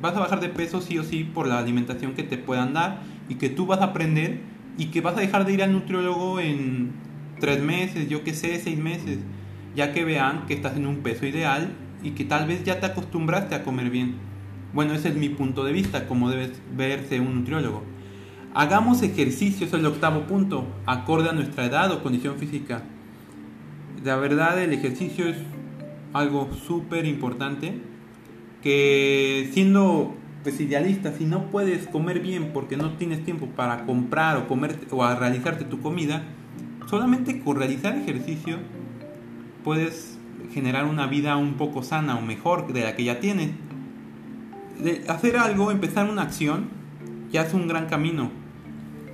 vas 0.00 0.14
a 0.16 0.20
bajar 0.20 0.40
de 0.40 0.48
peso 0.48 0.80
sí 0.80 0.98
o 0.98 1.04
sí 1.04 1.24
por 1.24 1.46
la 1.46 1.58
alimentación 1.58 2.14
que 2.14 2.22
te 2.22 2.38
puedan 2.38 2.72
dar 2.72 3.02
y 3.28 3.36
que 3.36 3.48
tú 3.48 3.66
vas 3.66 3.80
a 3.80 3.86
aprender 3.86 4.40
y 4.78 4.86
que 4.86 5.00
vas 5.00 5.16
a 5.16 5.20
dejar 5.20 5.44
de 5.44 5.52
ir 5.52 5.62
al 5.62 5.72
nutriólogo 5.72 6.40
en 6.40 6.92
tres 7.38 7.62
meses, 7.62 8.08
yo 8.08 8.24
que 8.24 8.34
sé, 8.34 8.58
seis 8.60 8.78
meses, 8.78 9.18
ya 9.74 9.92
que 9.92 10.04
vean 10.04 10.46
que 10.46 10.54
estás 10.54 10.76
en 10.76 10.86
un 10.86 10.98
peso 10.98 11.26
ideal 11.26 11.72
y 12.02 12.10
que 12.12 12.24
tal 12.24 12.46
vez 12.46 12.64
ya 12.64 12.80
te 12.80 12.86
acostumbraste 12.86 13.54
a 13.54 13.62
comer 13.62 13.90
bien. 13.90 14.14
Bueno, 14.72 14.94
ese 14.94 15.08
es 15.08 15.16
mi 15.16 15.28
punto 15.28 15.64
de 15.64 15.72
vista, 15.72 16.06
como 16.06 16.30
debes 16.30 16.52
verse 16.76 17.20
un 17.20 17.34
nutriólogo. 17.34 17.82
Hagamos 18.54 19.02
ejercicio, 19.02 19.66
es 19.66 19.72
el 19.72 19.86
octavo 19.86 20.26
punto, 20.26 20.66
acorde 20.86 21.28
a 21.28 21.32
nuestra 21.32 21.66
edad 21.66 21.90
o 21.92 22.02
condición 22.02 22.36
física. 22.36 22.82
La 24.04 24.16
verdad, 24.16 24.62
el 24.62 24.72
ejercicio 24.72 25.28
es 25.28 25.36
algo 26.12 26.50
súper 26.66 27.06
importante 27.06 27.74
que 28.62 29.50
siendo 29.52 30.14
pues 30.42 30.60
idealista, 30.60 31.12
si 31.12 31.24
no 31.24 31.50
puedes 31.50 31.86
comer 31.86 32.20
bien 32.20 32.50
porque 32.52 32.76
no 32.76 32.92
tienes 32.94 33.24
tiempo 33.24 33.46
para 33.46 33.84
comprar 33.84 34.36
o 34.38 34.48
comer 34.48 34.78
o 34.90 35.04
a 35.04 35.14
realizarte 35.14 35.64
tu 35.64 35.80
comida, 35.80 36.22
solamente 36.88 37.40
con 37.40 37.56
realizar 37.56 37.96
ejercicio 37.96 38.56
puedes 39.62 40.18
generar 40.52 40.86
una 40.86 41.06
vida 41.06 41.36
un 41.36 41.54
poco 41.54 41.82
sana 41.82 42.16
o 42.16 42.22
mejor 42.22 42.72
de 42.72 42.82
la 42.82 42.96
que 42.96 43.04
ya 43.04 43.20
tienes. 43.20 43.50
De 44.78 45.04
hacer 45.08 45.36
algo, 45.36 45.70
empezar 45.70 46.08
una 46.08 46.22
acción, 46.22 46.68
ya 47.30 47.42
es 47.42 47.54
un 47.54 47.68
gran 47.68 47.86
camino. 47.86 48.30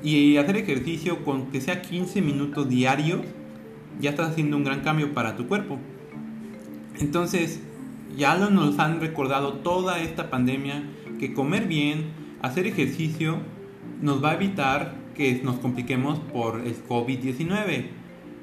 Y 0.03 0.37
hacer 0.37 0.57
ejercicio 0.57 1.25
con 1.25 1.47
que 1.47 1.61
sea 1.61 1.83
15 1.83 2.23
minutos 2.23 2.69
diarios, 2.69 3.23
ya 4.01 4.11
estás 4.11 4.31
haciendo 4.31 4.57
un 4.57 4.65
gran 4.65 4.83
cambio 4.83 5.13
para 5.13 5.37
tu 5.37 5.49
cuerpo. 5.49 5.79
Entonces, 6.99 7.61
ya 8.17 8.37
nos 8.37 8.79
han 8.79 9.01
recordado 9.01 9.55
toda 9.55 10.01
esta 10.01 10.31
pandemia 10.31 10.83
que 11.19 11.35
comer 11.35 11.67
bien, 11.67 12.07
hacer 12.43 12.67
ejercicio, 12.67 13.39
nos 14.01 14.23
va 14.23 14.31
a 14.31 14.35
evitar 14.35 14.95
que 15.15 15.41
nos 15.43 15.57
compliquemos 15.57 16.19
por 16.19 16.61
el 16.61 16.77
COVID-19. 16.87 17.87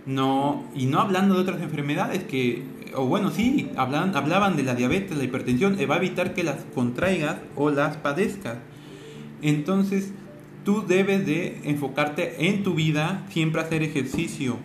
No, 0.05 0.65
y 0.75 0.87
no 0.87 0.99
hablando 0.99 1.35
de 1.35 1.41
otras 1.41 1.61
enfermedades 1.61 2.23
que, 2.23 2.63
o 2.95 3.05
bueno, 3.05 3.31
sí, 3.31 3.69
hablan, 3.77 4.15
hablaban 4.15 4.57
de 4.57 4.63
la 4.63 4.75
diabetes, 4.75 5.17
la 5.17 5.23
hipertensión, 5.23 5.77
va 5.89 5.95
a 5.95 5.97
evitar 5.97 6.33
que 6.33 6.43
las 6.43 6.65
contraigas 6.75 7.37
o 7.55 7.69
las 7.69 7.97
padezcas. 7.97 8.57
Entonces, 9.41 10.11
tú 10.65 10.85
debes 10.85 11.25
de 11.25 11.61
enfocarte 11.63 12.47
en 12.47 12.63
tu 12.63 12.73
vida, 12.73 13.25
siempre 13.29 13.61
hacer 13.61 13.81
ejercicio. 13.83 14.57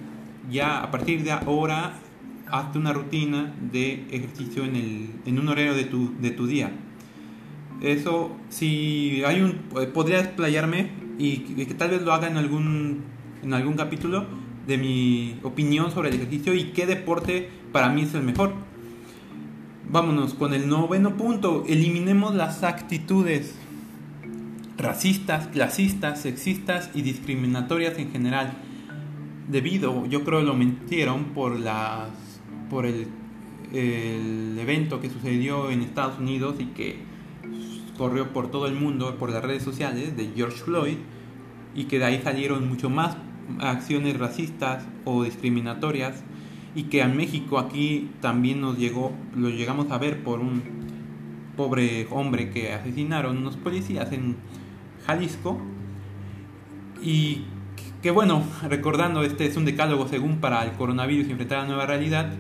Ya 0.50 0.82
a 0.82 0.90
partir 0.90 1.22
de 1.22 1.32
ahora, 1.32 1.94
hazte 2.50 2.78
una 2.78 2.92
rutina 2.92 3.54
de 3.72 4.06
ejercicio 4.10 4.64
en, 4.64 4.76
el, 4.76 5.10
en 5.26 5.38
un 5.38 5.48
horario 5.48 5.74
de 5.74 5.84
tu, 5.84 6.14
de 6.20 6.30
tu 6.30 6.46
día. 6.46 6.72
Eso, 7.80 8.36
si 8.48 9.22
hay 9.24 9.40
un, 9.40 9.52
podría 9.92 10.20
explayarme 10.20 10.90
y 11.18 11.38
que 11.38 11.74
tal 11.74 11.90
vez 11.90 12.02
lo 12.02 12.12
haga 12.12 12.28
en 12.28 12.36
algún, 12.36 13.02
en 13.42 13.54
algún 13.54 13.74
capítulo 13.74 14.26
de 14.66 14.78
mi 14.78 15.38
opinión 15.42 15.90
sobre 15.90 16.10
el 16.10 16.16
ejercicio 16.16 16.54
y 16.54 16.72
qué 16.72 16.86
deporte 16.86 17.48
para 17.72 17.88
mí 17.88 18.02
es 18.02 18.14
el 18.14 18.22
mejor. 18.22 18.52
Vámonos 19.90 20.34
con 20.34 20.52
el 20.52 20.68
noveno 20.68 21.16
punto. 21.16 21.64
Eliminemos 21.66 22.34
las 22.34 22.62
actitudes 22.62 23.54
racistas, 24.76 25.48
clasistas, 25.48 26.20
sexistas 26.20 26.90
y 26.94 27.02
discriminatorias 27.02 27.98
en 27.98 28.12
general. 28.12 28.52
Debido, 29.48 30.04
yo 30.06 30.24
creo 30.24 30.42
lo 30.42 30.54
mentieron 30.54 31.24
por 31.26 31.58
las 31.58 32.27
por 32.68 32.86
el, 32.86 33.06
el 33.72 34.58
evento 34.58 35.00
que 35.00 35.10
sucedió 35.10 35.70
en 35.70 35.82
Estados 35.82 36.18
Unidos 36.18 36.56
y 36.58 36.66
que 36.66 36.96
corrió 37.98 38.32
por 38.32 38.50
todo 38.50 38.66
el 38.66 38.74
mundo, 38.74 39.16
por 39.18 39.30
las 39.30 39.42
redes 39.42 39.62
sociales, 39.62 40.16
de 40.16 40.30
George 40.34 40.58
Floyd, 40.58 40.96
y 41.74 41.84
que 41.84 41.98
de 41.98 42.06
ahí 42.06 42.20
salieron 42.22 42.68
mucho 42.68 42.88
más 42.88 43.16
acciones 43.60 44.18
racistas 44.18 44.86
o 45.04 45.24
discriminatorias, 45.24 46.22
y 46.74 46.84
que 46.84 47.00
en 47.00 47.16
México 47.16 47.58
aquí 47.58 48.10
también 48.20 48.60
nos 48.60 48.78
llegó, 48.78 49.12
lo 49.34 49.50
llegamos 49.50 49.90
a 49.90 49.98
ver 49.98 50.22
por 50.22 50.38
un 50.38 50.62
pobre 51.56 52.06
hombre 52.10 52.50
que 52.50 52.72
asesinaron 52.72 53.38
unos 53.38 53.56
policías 53.56 54.12
en 54.12 54.36
Jalisco, 55.06 55.60
y 57.02 57.42
que 58.02 58.12
bueno, 58.12 58.44
recordando, 58.68 59.24
este 59.24 59.46
es 59.46 59.56
un 59.56 59.64
decálogo 59.64 60.06
según 60.06 60.38
para 60.38 60.62
el 60.64 60.72
coronavirus 60.72 61.26
y 61.26 61.30
enfrentar 61.32 61.62
la 61.62 61.66
nueva 61.66 61.86
realidad, 61.86 62.32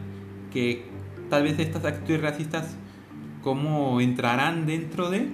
que 0.52 0.86
tal 1.30 1.42
vez 1.42 1.58
estas 1.58 1.84
actitudes 1.84 2.22
racistas, 2.22 2.76
¿cómo 3.42 4.00
entrarán 4.00 4.66
dentro 4.66 5.10
de? 5.10 5.28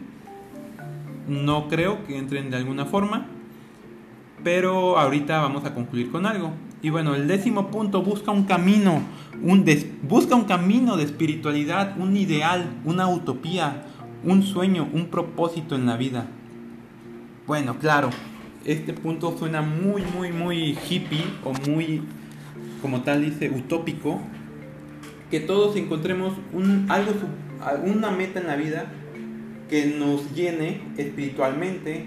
No 1.28 1.68
creo 1.68 2.04
que 2.06 2.18
entren 2.18 2.50
de 2.50 2.56
alguna 2.56 2.84
forma. 2.84 3.26
Pero 4.42 4.98
ahorita 4.98 5.40
vamos 5.40 5.64
a 5.64 5.74
concluir 5.74 6.10
con 6.10 6.26
algo. 6.26 6.52
Y 6.82 6.90
bueno, 6.90 7.14
el 7.14 7.26
décimo 7.26 7.68
punto 7.68 8.02
busca 8.02 8.30
un 8.30 8.44
camino, 8.44 9.00
un 9.42 9.64
busca 10.02 10.34
un 10.34 10.44
camino 10.44 10.98
de 10.98 11.04
espiritualidad, 11.04 11.98
un 11.98 12.14
ideal, 12.14 12.68
una 12.84 13.08
utopía, 13.08 13.86
un 14.22 14.42
sueño, 14.42 14.86
un 14.92 15.06
propósito 15.06 15.76
en 15.76 15.86
la 15.86 15.96
vida. 15.96 16.26
Bueno, 17.46 17.78
claro, 17.78 18.10
este 18.66 18.92
punto 18.92 19.34
suena 19.38 19.62
muy, 19.62 20.02
muy, 20.14 20.30
muy 20.32 20.78
hippie 20.88 21.24
o 21.42 21.52
muy, 21.70 22.02
como 22.82 23.00
tal 23.00 23.22
dice, 23.22 23.50
utópico. 23.50 24.20
Que 25.34 25.40
todos 25.40 25.74
encontremos 25.74 26.34
un, 26.52 26.86
algo, 26.88 27.10
una 27.84 28.12
meta 28.12 28.38
en 28.38 28.46
la 28.46 28.54
vida 28.54 28.86
que 29.68 29.86
nos 29.86 30.32
llene 30.32 30.80
espiritualmente, 30.96 32.06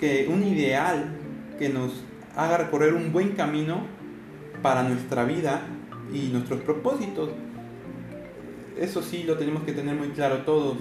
que 0.00 0.26
un 0.32 0.42
ideal 0.42 1.10
que 1.58 1.68
nos 1.68 1.92
haga 2.34 2.56
recorrer 2.56 2.94
un 2.94 3.12
buen 3.12 3.32
camino 3.32 3.82
para 4.62 4.82
nuestra 4.82 5.24
vida 5.24 5.60
y 6.10 6.28
nuestros 6.28 6.62
propósitos. 6.62 7.28
Eso 8.80 9.02
sí 9.02 9.24
lo 9.24 9.36
tenemos 9.36 9.64
que 9.64 9.72
tener 9.72 9.94
muy 9.94 10.08
claro 10.08 10.38
todos. 10.46 10.78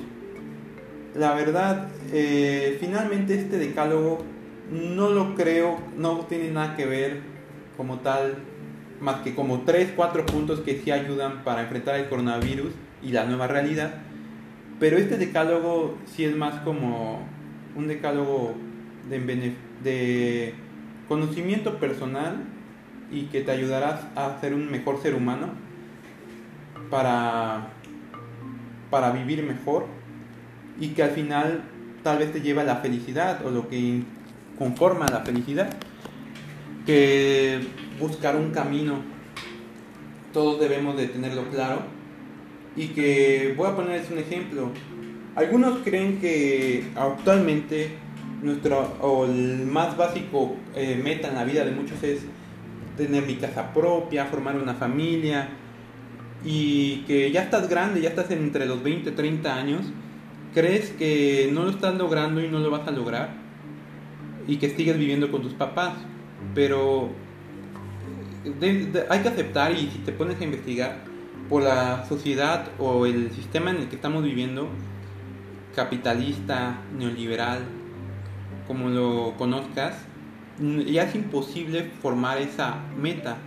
La 1.16 1.34
verdad, 1.34 1.90
eh, 2.14 2.78
finalmente 2.80 3.38
este 3.38 3.58
decálogo 3.58 4.20
no 4.72 5.10
lo 5.10 5.36
creo, 5.36 5.80
no 5.98 6.20
tiene 6.30 6.50
nada 6.50 6.78
que 6.78 6.86
ver 6.86 7.20
como 7.76 8.00
tal, 8.00 8.36
más 9.00 9.22
que 9.22 9.36
como 9.36 9.62
tres, 9.62 9.92
cuatro 9.96 10.26
puntos 10.26 10.62
que 10.62 10.82
sí 10.82 10.92
ayudan 10.92 11.44
para 11.44 11.62
enfrentar 11.62 11.96
el 11.96 12.08
coronavirus 12.08 12.72
y 13.04 13.12
la 13.12 13.26
nueva 13.26 13.48
realidad. 13.48 13.96
Pero 14.80 14.98
este 14.98 15.18
decálogo 15.18 15.98
sí 16.06 16.24
es 16.24 16.36
más 16.36 16.56
como 16.62 17.28
un 17.76 17.88
decálogo 17.88 18.56
de, 19.10 20.54
conocimiento 21.08 21.80
personal 21.80 22.44
y 23.12 23.24
que 23.24 23.42
te 23.42 23.52
ayudará 23.52 24.12
a 24.16 24.40
ser 24.42 24.54
un 24.54 24.70
mejor 24.70 25.02
ser 25.02 25.16
humano 25.16 25.52
para, 26.90 27.70
para 28.90 29.12
vivir 29.12 29.42
mejor 29.44 29.86
y 30.80 30.90
que 30.90 31.04
al 31.04 31.12
final 31.12 31.64
tal 32.04 32.18
vez 32.18 32.34
te 32.34 32.42
lleva 32.42 32.64
a 32.64 32.66
la 32.66 32.78
felicidad 32.78 33.46
o 33.46 33.52
lo 33.52 33.70
que 33.70 34.02
conforma 34.58 35.06
la 35.08 35.22
felicidad. 35.22 35.70
Que 36.86 37.62
buscar 38.00 38.36
un 38.36 38.52
camino. 38.52 39.02
Todos 40.34 40.60
debemos 40.60 40.98
de 40.98 41.08
tenerlo 41.08 41.44
claro. 41.50 41.82
Y 42.76 42.90
que 42.90 43.54
voy 43.58 43.68
a 43.68 43.76
ponerles 43.76 44.10
un 44.12 44.20
ejemplo. 44.20 44.72
Algunos 45.36 45.80
creen 45.80 46.20
que 46.20 46.86
actualmente 46.96 47.92
nuestro 48.42 48.98
o 49.02 49.26
el 49.26 49.66
más 49.66 49.98
básico 49.98 50.56
eh, 50.76 51.00
meta 51.04 51.30
en 51.30 51.36
la 51.36 51.44
vida 51.44 51.66
de 51.66 51.72
muchos 51.72 52.02
es 52.04 52.22
tener 52.96 53.26
mi 53.26 53.36
casa 53.36 53.74
propia, 53.74 54.26
formar 54.26 54.56
una 54.56 54.76
familia. 54.76 55.50
Y 56.46 57.04
que 57.08 57.32
ya 57.32 57.44
estás 57.44 57.68
grande, 57.68 58.02
ya 58.02 58.10
estás 58.10 58.30
entre 58.32 58.66
los 58.66 58.84
20, 58.84 59.12
30 59.12 59.56
años, 59.56 59.82
crees 60.54 60.92
que 60.92 61.50
no 61.52 61.64
lo 61.64 61.72
estás 61.72 61.96
logrando 61.96 62.42
y 62.44 62.48
no 62.48 62.60
lo 62.60 62.70
vas 62.70 62.88
a 62.88 62.92
lograr 62.92 63.48
y 64.48 64.58
que 64.58 64.70
sigues 64.70 64.98
viviendo 64.98 65.30
con 65.30 65.42
tus 65.42 65.54
papás, 65.54 65.94
pero 66.56 67.10
eh, 68.62 69.06
hay 69.10 69.20
que 69.20 69.30
aceptar 69.30 69.72
y 69.72 69.90
si 69.90 70.00
te 70.00 70.12
pones 70.12 70.40
a 70.40 70.44
investigar, 70.44 71.04
por 71.50 71.64
la 71.64 72.06
sociedad 72.08 72.70
o 72.78 73.06
el 73.06 73.32
sistema 73.32 73.72
en 73.72 73.78
el 73.78 73.88
que 73.88 73.96
estamos 73.96 74.24
viviendo, 74.24 74.68
capitalista, 75.76 76.82
neoliberal, 76.98 77.60
como 78.68 78.90
lo 78.90 79.36
conozcas, 79.38 79.96
ya 80.60 81.04
es 81.04 81.16
imposible 81.16 81.92
formar 82.02 82.40
esa 82.40 82.80
meta. 83.00 83.38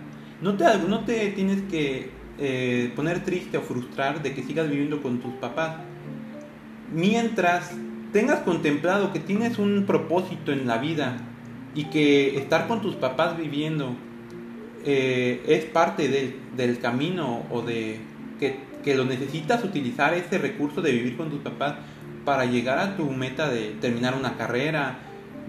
No 0.41 0.55
te, 0.55 0.65
no 0.87 1.03
te 1.03 1.29
tienes 1.29 1.61
que 1.63 2.09
eh, 2.39 2.91
poner 2.95 3.23
triste 3.23 3.57
o 3.57 3.61
frustrar 3.61 4.23
de 4.23 4.33
que 4.33 4.43
sigas 4.43 4.69
viviendo 4.69 5.01
con 5.01 5.19
tus 5.19 5.33
papás. 5.33 5.77
Mientras 6.91 7.71
tengas 8.11 8.39
contemplado 8.39 9.13
que 9.13 9.19
tienes 9.19 9.59
un 9.59 9.85
propósito 9.85 10.51
en 10.51 10.67
la 10.67 10.77
vida 10.77 11.17
y 11.75 11.85
que 11.85 12.37
estar 12.37 12.67
con 12.67 12.81
tus 12.81 12.95
papás 12.95 13.37
viviendo 13.37 13.95
eh, 14.85 15.43
es 15.47 15.65
parte 15.65 16.07
del 16.55 16.79
camino 16.79 17.43
o 17.51 17.61
de 17.61 17.99
que, 18.39 18.57
que, 18.83 18.95
lo 18.95 19.05
necesitas 19.05 19.63
utilizar 19.63 20.13
ese 20.13 20.37
recurso 20.37 20.81
de 20.81 20.91
vivir 20.91 21.17
con 21.17 21.29
tus 21.29 21.39
papás 21.39 21.75
para 22.25 22.45
llegar 22.45 22.79
a 22.79 22.95
tu 22.97 23.05
meta 23.11 23.49
de 23.49 23.75
terminar 23.81 24.15
una 24.15 24.37
carrera, 24.37 24.99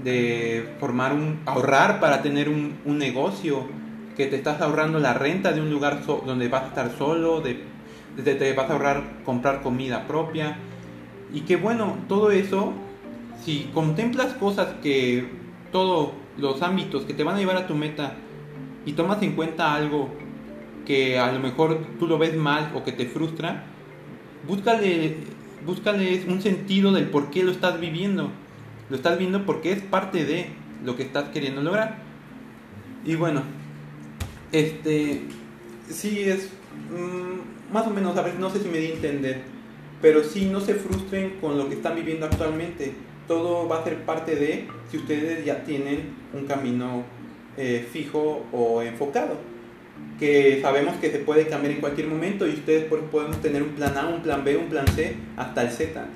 de 0.02 0.74
formar 0.80 1.12
un, 1.12 1.40
ahorrar 1.46 2.00
para 2.00 2.22
tener 2.22 2.48
un, 2.48 2.74
un 2.84 2.98
negocio, 2.98 3.66
que 4.16 4.26
te 4.26 4.36
estás 4.36 4.60
ahorrando 4.60 4.98
la 4.98 5.14
renta 5.14 5.52
de 5.52 5.60
un 5.60 5.70
lugar 5.70 6.04
donde 6.04 6.48
vas 6.48 6.64
a 6.64 6.66
estar 6.68 6.90
solo, 6.96 7.40
de, 7.40 7.62
de, 8.16 8.34
te 8.34 8.52
vas 8.52 8.68
a 8.68 8.74
ahorrar 8.74 9.02
comprar 9.24 9.62
comida 9.62 10.06
propia. 10.06 10.56
Y 11.32 11.42
que 11.42 11.56
bueno, 11.56 11.96
todo 12.08 12.30
eso, 12.30 12.72
si 13.42 13.70
contemplas 13.72 14.34
cosas 14.34 14.74
que 14.82 15.26
todos 15.70 16.10
los 16.36 16.60
ámbitos 16.62 17.04
que 17.04 17.14
te 17.14 17.24
van 17.24 17.36
a 17.36 17.38
llevar 17.38 17.56
a 17.56 17.66
tu 17.66 17.74
meta, 17.74 18.14
y 18.86 18.92
tomas 18.92 19.22
en 19.22 19.32
cuenta 19.32 19.74
algo 19.74 20.08
que 20.86 21.18
a 21.18 21.32
lo 21.32 21.38
mejor 21.38 21.86
tú 21.98 22.06
lo 22.06 22.18
ves 22.18 22.36
mal 22.36 22.72
o 22.74 22.82
que 22.82 22.92
te 22.92 23.06
frustra, 23.06 23.64
búscale 24.46 25.16
búscale 25.64 26.24
un 26.28 26.40
sentido 26.42 26.92
del 26.92 27.08
por 27.08 27.30
qué 27.30 27.42
lo 27.44 27.52
estás 27.52 27.80
viviendo. 27.80 28.30
Lo 28.90 28.96
estás 28.96 29.18
viendo 29.18 29.46
porque 29.46 29.72
es 29.72 29.82
parte 29.82 30.24
de 30.24 30.46
lo 30.84 30.96
que 30.96 31.02
estás 31.04 31.28
queriendo 31.30 31.62
lograr. 31.62 31.98
Y 33.04 33.14
bueno, 33.14 33.42
este, 34.50 35.22
sí 35.88 36.20
es 36.20 36.50
mm, 36.90 37.72
más 37.72 37.86
o 37.86 37.90
menos, 37.90 38.16
a 38.16 38.22
ver, 38.22 38.38
no 38.38 38.50
sé 38.50 38.60
si 38.60 38.68
me 38.68 38.78
di 38.78 38.86
a 38.88 38.94
entender, 38.94 39.42
pero 40.00 40.22
sí 40.24 40.46
no 40.46 40.60
se 40.60 40.74
frustren 40.74 41.38
con 41.40 41.56
lo 41.56 41.68
que 41.68 41.74
están 41.74 41.94
viviendo 41.94 42.26
actualmente. 42.26 42.92
Todo 43.28 43.68
va 43.68 43.78
a 43.78 43.84
ser 43.84 44.04
parte 44.04 44.34
de 44.34 44.66
si 44.90 44.98
ustedes 44.98 45.44
ya 45.44 45.64
tienen 45.64 46.10
un 46.34 46.46
camino 46.46 47.04
eh, 47.56 47.86
fijo 47.90 48.44
o 48.52 48.82
enfocado. 48.82 49.36
Que 50.18 50.60
sabemos 50.62 50.96
que 50.96 51.10
se 51.10 51.18
puede 51.18 51.46
cambiar 51.48 51.74
en 51.74 51.80
cualquier 51.80 52.08
momento 52.08 52.46
y 52.46 52.54
ustedes 52.54 52.84
podemos 52.84 53.40
tener 53.40 53.62
un 53.62 53.70
plan 53.70 53.96
A, 53.96 54.08
un 54.08 54.22
plan 54.22 54.44
B, 54.44 54.56
un 54.56 54.68
plan 54.68 54.86
C, 54.88 55.16
hasta 55.36 55.62
el 55.62 55.70
Z. 55.70 56.06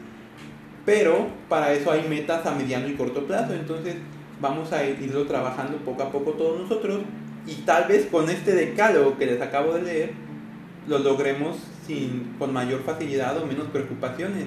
Pero 0.84 1.28
para 1.48 1.72
eso 1.72 1.90
hay 1.90 2.06
metas 2.08 2.46
a 2.46 2.54
mediano 2.54 2.88
y 2.88 2.94
corto 2.94 3.26
plazo. 3.26 3.54
Entonces 3.54 3.96
vamos 4.40 4.72
a 4.72 4.84
irlo 4.84 5.26
trabajando 5.26 5.78
poco 5.78 6.02
a 6.02 6.10
poco 6.10 6.32
todos 6.32 6.60
nosotros 6.60 7.00
y 7.46 7.54
tal 7.62 7.88
vez 7.88 8.06
con 8.06 8.28
este 8.28 8.54
decálogo 8.54 9.16
que 9.16 9.26
les 9.26 9.40
acabo 9.40 9.74
de 9.74 9.82
leer 9.82 10.10
lo 10.86 10.98
logremos 10.98 11.56
sin, 11.86 12.34
con 12.38 12.52
mayor 12.52 12.82
facilidad 12.82 13.36
o 13.38 13.46
menos 13.46 13.66
preocupaciones 13.68 14.44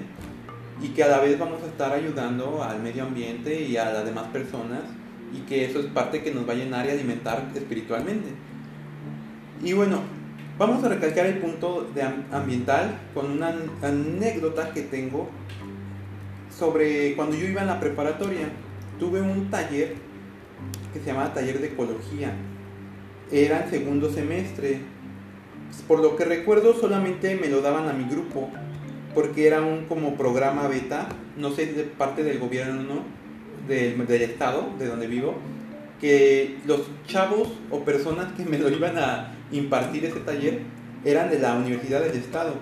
y 0.82 0.90
que 0.90 1.04
a 1.04 1.08
la 1.08 1.20
vez 1.20 1.38
vamos 1.38 1.62
a 1.64 1.66
estar 1.66 1.92
ayudando 1.92 2.64
al 2.64 2.82
medio 2.82 3.04
ambiente 3.04 3.62
y 3.62 3.78
a 3.78 3.92
las 3.92 4.06
demás 4.06 4.28
personas 4.28 4.82
y 5.34 5.40
que 5.42 5.66
eso 5.66 5.80
es 5.80 5.88
parte 5.88 6.22
que 6.22 6.34
nos 6.34 6.48
va 6.48 6.54
a 6.54 6.58
llenar 6.58 6.86
y 6.86 6.92
alimentar 6.92 7.50
espiritualmente. 7.56 8.30
Y 9.64 9.74
bueno, 9.74 10.02
vamos 10.58 10.84
a 10.84 10.90
recalcar 10.90 11.26
el 11.26 11.38
punto 11.40 11.90
de 11.94 12.02
ambiental 12.32 13.00
con 13.14 13.32
una 13.32 13.54
anécdota 13.82 14.72
que 14.72 14.84
tengo 14.84 15.30
sobre 16.58 17.16
cuando 17.16 17.36
yo 17.36 17.48
iba 17.48 17.62
en 17.62 17.68
la 17.68 17.80
preparatoria. 17.80 18.48
Tuve 19.00 19.22
un 19.22 19.50
taller 19.50 19.96
que 20.94 21.00
se 21.00 21.06
llamaba 21.06 21.34
taller 21.34 21.60
de 21.60 21.68
ecología. 21.68 22.34
Era 23.32 23.66
en 23.66 23.70
segundo 23.70 24.12
semestre. 24.12 24.82
Por 25.88 26.00
lo 26.00 26.16
que 26.16 26.26
recuerdo 26.26 26.74
solamente 26.74 27.36
me 27.36 27.48
lo 27.48 27.62
daban 27.62 27.88
a 27.88 27.94
mi 27.94 28.06
grupo 28.06 28.50
porque 29.14 29.48
era 29.48 29.62
un 29.62 29.86
como 29.86 30.16
programa 30.16 30.68
beta, 30.68 31.10
no 31.38 31.52
sé 31.52 31.66
de 31.68 31.84
parte 31.84 32.24
del 32.24 32.40
gobierno, 32.40 32.84
¿no? 32.84 33.19
Del, 33.70 34.06
del 34.06 34.22
estado, 34.24 34.70
de 34.78 34.88
donde 34.88 35.08
vivo, 35.08 35.36
que 36.02 36.58
los 36.66 36.82
chavos 37.08 37.50
o 37.70 37.86
personas 37.86 38.34
que 38.34 38.44
me 38.44 38.58
lo 38.58 38.70
iban 38.70 38.98
a 38.98 39.34
impartir 39.52 40.04
ese 40.06 40.20
taller 40.20 40.60
eran 41.06 41.30
de 41.30 41.40
la 41.40 41.56
Universidad 41.56 42.02
del 42.02 42.18
Estado. 42.18 42.54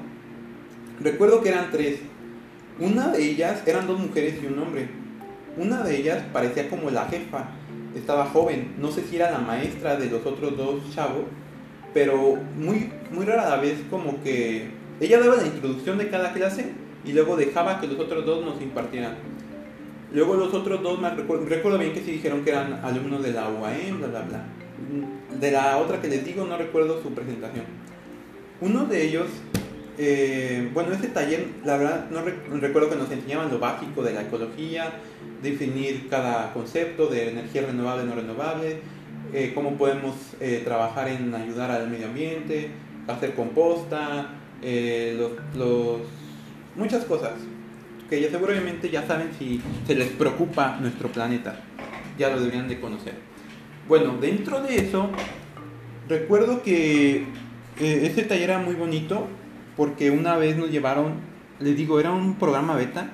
Recuerdo 0.99 1.41
que 1.41 1.49
eran 1.49 1.71
tres. 1.71 1.99
Una 2.79 3.07
de 3.07 3.23
ellas, 3.23 3.63
eran 3.65 3.87
dos 3.87 3.99
mujeres 3.99 4.35
y 4.41 4.45
un 4.45 4.59
hombre. 4.59 4.87
Una 5.57 5.81
de 5.81 5.97
ellas 5.97 6.23
parecía 6.31 6.69
como 6.69 6.91
la 6.91 7.05
jefa, 7.05 7.49
estaba 7.95 8.25
joven, 8.25 8.75
no 8.77 8.91
sé 8.91 9.03
si 9.03 9.15
era 9.15 9.31
la 9.31 9.39
maestra 9.39 9.95
de 9.95 10.07
los 10.07 10.23
otros 10.23 10.55
dos 10.55 10.81
chavos, 10.93 11.23
pero 11.93 12.37
muy, 12.55 12.91
muy 13.11 13.25
rara 13.25 13.55
vez 13.57 13.77
como 13.89 14.21
que 14.21 14.69
ella 14.99 15.19
daba 15.19 15.37
la 15.37 15.47
introducción 15.47 15.97
de 15.97 16.09
cada 16.09 16.33
clase 16.33 16.73
y 17.03 17.13
luego 17.13 17.35
dejaba 17.35 17.79
que 17.79 17.87
los 17.87 17.99
otros 17.99 18.25
dos 18.25 18.45
nos 18.45 18.61
impartieran. 18.61 19.15
Luego 20.13 20.35
los 20.35 20.53
otros 20.53 20.81
dos, 20.81 20.99
me 21.01 21.09
recuerdo, 21.09 21.77
bien 21.77 21.93
que 21.93 22.01
sí 22.01 22.11
dijeron 22.11 22.43
que 22.43 22.51
eran 22.51 22.79
alumnos 22.83 23.21
de 23.23 23.33
la 23.33 23.49
UAM, 23.49 23.97
bla, 23.97 24.07
bla, 24.07 24.21
bla. 24.21 24.45
De 25.37 25.51
la 25.51 25.77
otra 25.77 26.01
que 26.01 26.07
les 26.07 26.25
digo 26.25 26.45
no 26.45 26.57
recuerdo 26.57 27.01
su 27.01 27.13
presentación. 27.13 27.65
Uno 28.61 28.85
de 28.85 29.05
ellos, 29.05 29.27
eh, 29.97 30.71
bueno, 30.73 30.93
ese 30.93 31.07
taller, 31.09 31.47
la 31.65 31.77
verdad, 31.77 32.09
no 32.09 32.21
recuerdo 32.59 32.89
que 32.89 32.95
nos 32.95 33.11
enseñaban 33.11 33.51
lo 33.51 33.59
básico 33.59 34.01
de 34.01 34.13
la 34.13 34.21
ecología, 34.21 34.93
definir 35.43 36.07
cada 36.09 36.53
concepto 36.53 37.07
de 37.07 37.29
energía 37.29 37.63
renovable, 37.63 38.05
no 38.05 38.15
renovable, 38.15 38.79
eh, 39.33 39.51
cómo 39.53 39.77
podemos 39.77 40.15
eh, 40.39 40.61
trabajar 40.63 41.09
en 41.09 41.35
ayudar 41.35 41.69
al 41.69 41.89
medio 41.89 42.07
ambiente, 42.07 42.69
hacer 43.07 43.35
composta, 43.35 44.33
los, 44.61 45.31
los, 45.55 46.01
muchas 46.75 47.05
cosas 47.05 47.33
que 48.09 48.21
ya 48.21 48.29
seguramente 48.29 48.89
ya 48.89 49.05
saben 49.05 49.31
si 49.37 49.61
se 49.85 49.95
les 49.95 50.09
preocupa 50.09 50.77
nuestro 50.79 51.11
planeta. 51.11 51.59
Ya 52.17 52.29
lo 52.29 52.39
deberían 52.39 52.67
de 52.67 52.79
conocer. 52.79 53.15
Bueno, 53.87 54.17
dentro 54.19 54.61
de 54.61 54.77
eso, 54.77 55.09
recuerdo 56.09 56.63
que 56.63 57.25
eh, 57.79 58.01
ese 58.03 58.23
taller 58.23 58.49
era 58.49 58.59
muy 58.59 58.75
bonito 58.75 59.27
porque 59.75 60.11
una 60.11 60.37
vez 60.37 60.57
nos 60.57 60.71
llevaron, 60.71 61.15
les 61.59 61.75
digo, 61.75 61.99
era 61.99 62.11
un 62.11 62.35
programa 62.35 62.75
beta 62.75 63.11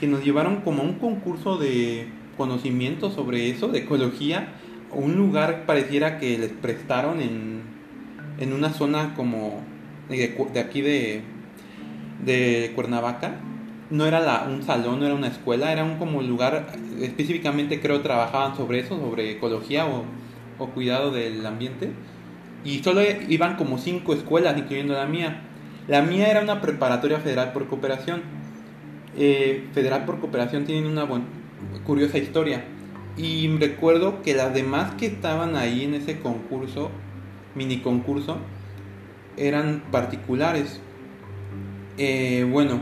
que 0.00 0.06
nos 0.06 0.24
llevaron 0.24 0.62
como 0.62 0.82
un 0.82 0.94
concurso 0.94 1.58
de 1.58 2.06
conocimiento 2.36 3.10
sobre 3.10 3.50
eso, 3.50 3.68
de 3.68 3.80
ecología, 3.80 4.48
un 4.92 5.16
lugar 5.16 5.64
pareciera 5.66 6.18
que 6.18 6.38
les 6.38 6.50
prestaron 6.50 7.20
en, 7.20 7.62
en 8.38 8.52
una 8.52 8.70
zona 8.70 9.14
como 9.14 9.62
de, 10.08 10.34
de 10.52 10.60
aquí 10.60 10.80
de, 10.80 11.22
de 12.24 12.72
Cuernavaca 12.74 13.40
no 13.90 14.06
era 14.06 14.46
un 14.48 14.62
salón, 14.62 15.00
no 15.00 15.06
era 15.06 15.14
una 15.14 15.28
escuela, 15.28 15.72
era 15.72 15.84
un 15.84 15.98
como 15.98 16.22
lugar, 16.22 16.72
específicamente 17.00 17.80
creo 17.80 18.00
trabajaban 18.00 18.56
sobre 18.56 18.80
eso, 18.80 18.98
sobre 18.98 19.32
ecología 19.32 19.86
o, 19.86 20.04
cuidado 20.74 21.10
del 21.12 21.44
ambiente. 21.46 21.90
Y 22.64 22.82
solo 22.82 23.00
iban 23.28 23.56
como 23.56 23.78
cinco 23.78 24.14
escuelas, 24.14 24.56
incluyendo 24.58 24.94
la 24.94 25.06
mía. 25.06 25.42
La 25.86 26.02
mía 26.02 26.28
era 26.28 26.40
una 26.40 26.60
preparatoria 26.60 27.20
federal 27.20 27.52
por 27.52 27.68
cooperación. 27.68 28.22
Eh, 29.16 29.68
federal 29.72 30.04
por 30.04 30.18
cooperación 30.18 30.64
tiene 30.64 30.88
una 30.88 31.06
curiosa 31.84 32.18
historia. 32.18 32.64
Y 33.16 33.48
recuerdo 33.58 34.22
que 34.22 34.34
las 34.34 34.52
demás 34.52 34.94
que 34.94 35.06
estaban 35.06 35.56
ahí 35.56 35.84
en 35.84 35.94
ese 35.94 36.18
concurso, 36.18 36.90
mini 37.54 37.78
concurso, 37.78 38.38
eran 39.36 39.82
particulares. 39.92 40.80
Eh, 41.98 42.46
bueno, 42.50 42.80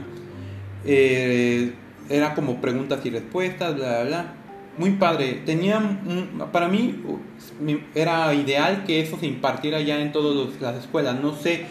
eh, 0.84 1.72
era 2.08 2.34
como 2.34 2.60
preguntas 2.60 3.04
y 3.04 3.10
respuestas, 3.10 3.74
bla, 3.76 4.02
bla, 4.02 4.04
bla. 4.04 4.34
Muy 4.76 4.90
padre. 4.92 5.42
Tenía, 5.46 5.80
para 6.52 6.68
mí 6.68 7.00
era 7.94 8.34
ideal 8.34 8.84
que 8.84 9.00
eso 9.00 9.16
se 9.18 9.26
impartiera 9.26 9.80
ya 9.80 10.00
en 10.00 10.10
todas 10.10 10.60
las 10.60 10.76
escuelas. 10.76 11.20
No 11.20 11.34
sé, 11.34 11.66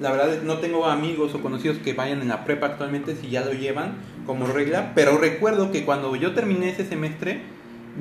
la 0.00 0.10
verdad 0.10 0.42
no 0.42 0.58
tengo 0.58 0.86
amigos 0.86 1.34
o 1.34 1.40
conocidos 1.40 1.78
que 1.78 1.92
vayan 1.92 2.20
en 2.20 2.28
la 2.28 2.44
prepa 2.44 2.66
actualmente 2.66 3.16
si 3.16 3.30
ya 3.30 3.44
lo 3.44 3.52
llevan 3.52 3.94
como 4.26 4.46
regla, 4.46 4.92
pero 4.94 5.18
recuerdo 5.18 5.72
que 5.72 5.84
cuando 5.84 6.14
yo 6.14 6.34
terminé 6.34 6.68
ese 6.68 6.84
semestre 6.84 7.40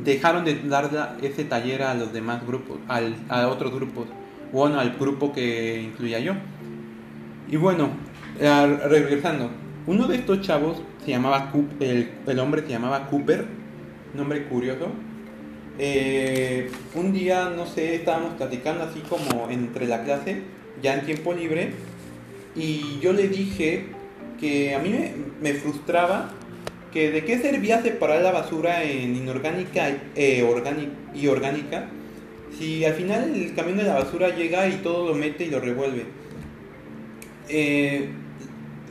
dejaron 0.03 0.43
de 0.43 0.55
dar 0.55 1.17
ese 1.21 1.43
taller 1.45 1.83
a 1.83 1.93
los 1.93 2.13
demás 2.13 2.45
grupos, 2.45 2.79
a 2.87 3.47
otros 3.47 3.73
grupos, 3.73 4.07
bueno, 4.51 4.79
al 4.79 4.91
grupo 4.97 5.31
que 5.31 5.81
incluía 5.81 6.19
yo. 6.19 6.33
Y 7.49 7.55
bueno, 7.55 7.89
regresando, 8.39 9.49
uno 9.87 10.07
de 10.07 10.17
estos 10.17 10.41
chavos 10.41 10.81
se 11.03 11.11
llamaba 11.11 11.51
el, 11.79 12.09
el 12.27 12.39
hombre 12.39 12.61
se 12.61 12.69
llamaba 12.69 13.07
Cooper, 13.07 13.45
nombre 14.13 14.43
curioso. 14.43 14.89
Eh, 15.79 16.69
un 16.95 17.13
día, 17.13 17.49
no 17.55 17.65
sé, 17.65 17.95
estábamos 17.95 18.33
platicando 18.33 18.83
así 18.83 18.99
como 19.01 19.49
entre 19.49 19.87
la 19.87 20.03
clase, 20.03 20.41
ya 20.81 20.93
en 20.95 21.05
tiempo 21.05 21.33
libre, 21.33 21.71
y 22.55 22.99
yo 22.99 23.13
le 23.13 23.27
dije 23.27 23.85
que 24.39 24.75
a 24.75 24.79
mí 24.79 24.93
me, 25.41 25.53
frustraba 25.53 26.31
que 26.91 27.11
de 27.11 27.23
qué 27.23 27.39
servía 27.39 27.81
separar 27.81 28.21
la 28.21 28.31
basura 28.31 28.83
en 28.83 29.15
inorgánica 29.15 29.89
eh, 30.15 30.45
y 31.13 31.27
orgánica 31.27 31.89
si 32.57 32.85
al 32.85 32.93
final 32.93 33.35
el 33.35 33.55
camión 33.55 33.77
de 33.77 33.83
la 33.83 33.95
basura 33.95 34.35
llega 34.35 34.67
y 34.67 34.77
todo 34.77 35.07
lo 35.07 35.13
mete 35.13 35.45
y 35.45 35.49
lo 35.49 35.59
revuelve. 35.59 36.05
Eh, 37.49 38.09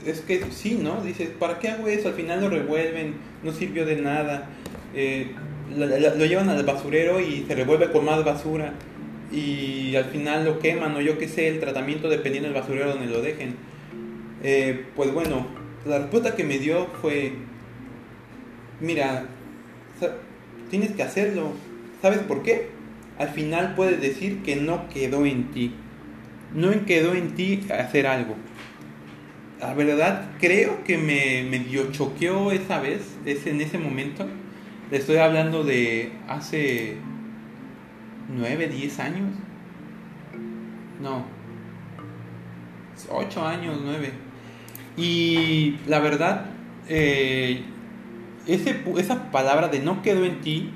es 0.06 0.20
que 0.20 0.44
sí, 0.50 0.78
¿no? 0.80 1.02
Dices, 1.02 1.30
¿para 1.38 1.58
qué 1.58 1.68
hago 1.68 1.88
eso? 1.88 2.08
Al 2.08 2.14
final 2.14 2.40
lo 2.40 2.48
revuelven, 2.48 3.14
no 3.42 3.52
sirvió 3.52 3.84
de 3.84 3.96
nada. 3.96 4.48
Eh, 4.94 5.32
lo, 5.76 6.24
llevan 6.24 6.48
al 6.48 6.64
basurero 6.64 7.20
y 7.20 7.44
se 7.46 7.54
revuelve 7.54 7.90
con 7.90 8.04
más 8.04 8.24
basura. 8.24 8.74
Y 9.32 9.96
al 9.96 10.04
final 10.04 10.44
lo 10.44 10.58
queman, 10.60 10.94
o 10.94 11.00
yo 11.00 11.18
qué 11.18 11.28
sé, 11.28 11.48
el 11.48 11.60
tratamiento 11.60 12.08
dependiendo 12.08 12.48
del 12.48 12.60
basurero 12.60 12.90
donde 12.90 13.06
lo 13.06 13.20
dejen. 13.20 13.56
Eh, 14.42 14.86
pues 14.94 15.12
bueno, 15.12 15.46
la 15.84 15.98
respuesta 15.98 16.36
que 16.36 16.44
me 16.44 16.58
dio 16.58 16.86
fue, 17.02 17.32
mira, 18.80 19.24
tienes 20.70 20.92
que 20.92 21.02
hacerlo. 21.02 21.52
¿Sabes 22.00 22.20
por 22.20 22.42
qué? 22.42 22.68
Al 23.18 23.30
final 23.30 23.74
puedes 23.74 24.00
decir 24.00 24.42
que 24.42 24.56
no 24.56 24.88
quedó 24.88 25.26
en 25.26 25.50
ti. 25.50 25.74
No 26.54 26.70
quedó 26.86 27.14
en 27.14 27.34
ti 27.34 27.66
hacer 27.70 28.06
algo 28.06 28.36
la 29.60 29.74
verdad 29.74 30.30
creo 30.38 30.84
que 30.84 30.98
me 30.98 31.42
medio 31.48 31.90
choqueó 31.92 32.52
esa 32.52 32.80
vez, 32.80 33.16
es 33.24 33.46
en 33.46 33.60
ese 33.60 33.78
momento. 33.78 34.26
Le 34.90 34.98
estoy 34.98 35.16
hablando 35.16 35.64
de 35.64 36.12
hace 36.28 36.96
9, 38.28 38.68
10 38.68 39.00
años. 39.00 39.32
No. 41.00 41.24
8 43.10 43.46
años, 43.46 43.80
9. 43.84 44.12
Y 44.96 45.76
la 45.86 46.00
verdad 46.00 46.46
eh, 46.88 47.62
ese, 48.46 48.82
esa 48.98 49.30
palabra 49.30 49.68
de 49.68 49.80
no 49.80 50.02
quedó 50.02 50.24
en 50.24 50.40
ti, 50.40 50.70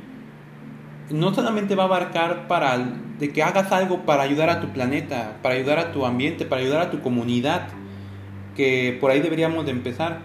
no 1.11 1.35
solamente 1.35 1.75
va 1.75 1.85
a 1.85 1.87
abarcar 1.87 2.49
para 2.49 2.79
de 3.19 3.33
que 3.33 3.43
hagas 3.43 3.71
algo 3.71 4.07
para 4.07 4.23
ayudar 4.23 4.49
a 4.49 4.61
tu 4.61 4.69
planeta, 4.69 5.37
para 5.43 5.55
ayudar 5.55 5.79
a 5.79 5.93
tu 5.93 6.07
ambiente, 6.07 6.47
para 6.47 6.62
ayudar 6.62 6.81
a 6.81 6.90
tu 6.90 7.01
comunidad, 7.03 7.69
que 8.61 8.99
por 9.01 9.11
ahí 9.11 9.20
deberíamos 9.20 9.64
de 9.64 9.70
empezar, 9.70 10.18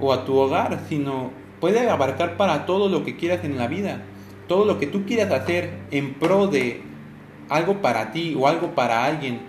o 0.00 0.10
a 0.10 0.24
tu 0.24 0.34
hogar, 0.34 0.80
sino 0.88 1.30
puede 1.60 1.90
abarcar 1.90 2.38
para 2.38 2.64
todo 2.64 2.88
lo 2.88 3.04
que 3.04 3.16
quieras 3.16 3.44
en 3.44 3.58
la 3.58 3.66
vida, 3.68 4.02
todo 4.48 4.64
lo 4.64 4.78
que 4.78 4.86
tú 4.86 5.04
quieras 5.04 5.30
hacer 5.30 5.72
en 5.90 6.14
pro 6.14 6.46
de 6.46 6.80
algo 7.50 7.82
para 7.82 8.12
ti 8.12 8.34
o 8.34 8.48
algo 8.48 8.74
para 8.74 9.04
alguien. 9.04 9.40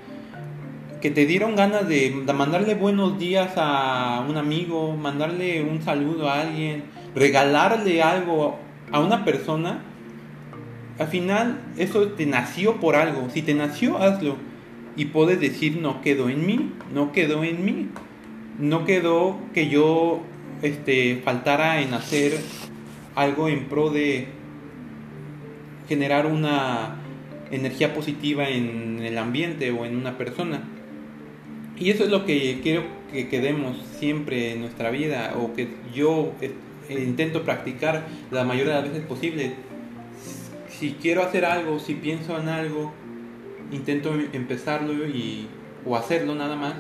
Que 0.99 1.09
te 1.09 1.25
dieron 1.25 1.55
ganas 1.55 1.87
de 1.87 2.21
mandarle 2.35 2.75
buenos 2.75 3.17
días 3.17 3.53
a 3.55 4.25
un 4.27 4.35
amigo, 4.35 4.97
mandarle 4.97 5.63
un 5.63 5.81
saludo 5.81 6.29
a 6.29 6.41
alguien, 6.41 6.83
regalarle 7.15 8.03
algo 8.03 8.59
a 8.91 8.99
una 8.99 9.23
persona, 9.23 9.83
al 10.99 11.07
final 11.07 11.61
eso 11.77 12.07
te 12.09 12.25
nació 12.25 12.81
por 12.81 12.97
algo. 12.97 13.29
Si 13.29 13.41
te 13.41 13.53
nació, 13.53 13.99
hazlo. 13.99 14.35
Y 14.97 15.05
puedes 15.05 15.39
decir, 15.39 15.77
no 15.79 16.01
quedó 16.01 16.27
en 16.27 16.45
mí, 16.45 16.73
no 16.93 17.13
quedó 17.13 17.45
en 17.45 17.63
mí. 17.63 17.87
No 18.59 18.85
quedó 18.85 19.37
que 19.53 19.69
yo 19.69 20.21
este, 20.61 21.21
faltara 21.23 21.81
en 21.81 21.93
hacer 21.93 22.39
algo 23.15 23.49
en 23.49 23.65
pro 23.65 23.89
de 23.89 24.27
generar 25.87 26.25
una 26.25 26.95
energía 27.51 27.93
positiva 27.93 28.49
en 28.49 28.99
el 29.01 29.17
ambiente 29.17 29.71
o 29.71 29.85
en 29.85 29.95
una 29.95 30.17
persona. 30.17 30.61
Y 31.79 31.91
eso 31.91 32.03
es 32.03 32.09
lo 32.09 32.25
que 32.25 32.59
quiero 32.61 32.83
que 33.11 33.29
quedemos 33.29 33.77
siempre 33.99 34.53
en 34.53 34.61
nuestra 34.61 34.89
vida 34.89 35.33
o 35.37 35.53
que 35.53 35.69
yo 35.93 36.33
eh, 36.41 36.51
intento 36.89 37.43
practicar 37.43 38.07
la 38.31 38.43
mayoría 38.43 38.75
de 38.75 38.81
las 38.81 38.91
veces 38.91 39.07
posible. 39.07 39.53
Si 40.69 40.93
quiero 40.93 41.23
hacer 41.23 41.45
algo, 41.45 41.79
si 41.79 41.93
pienso 41.93 42.39
en 42.39 42.49
algo, 42.49 42.91
intento 43.71 44.13
empezarlo 44.33 45.07
y, 45.07 45.47
o 45.85 45.95
hacerlo 45.95 46.35
nada 46.35 46.55
más 46.55 46.73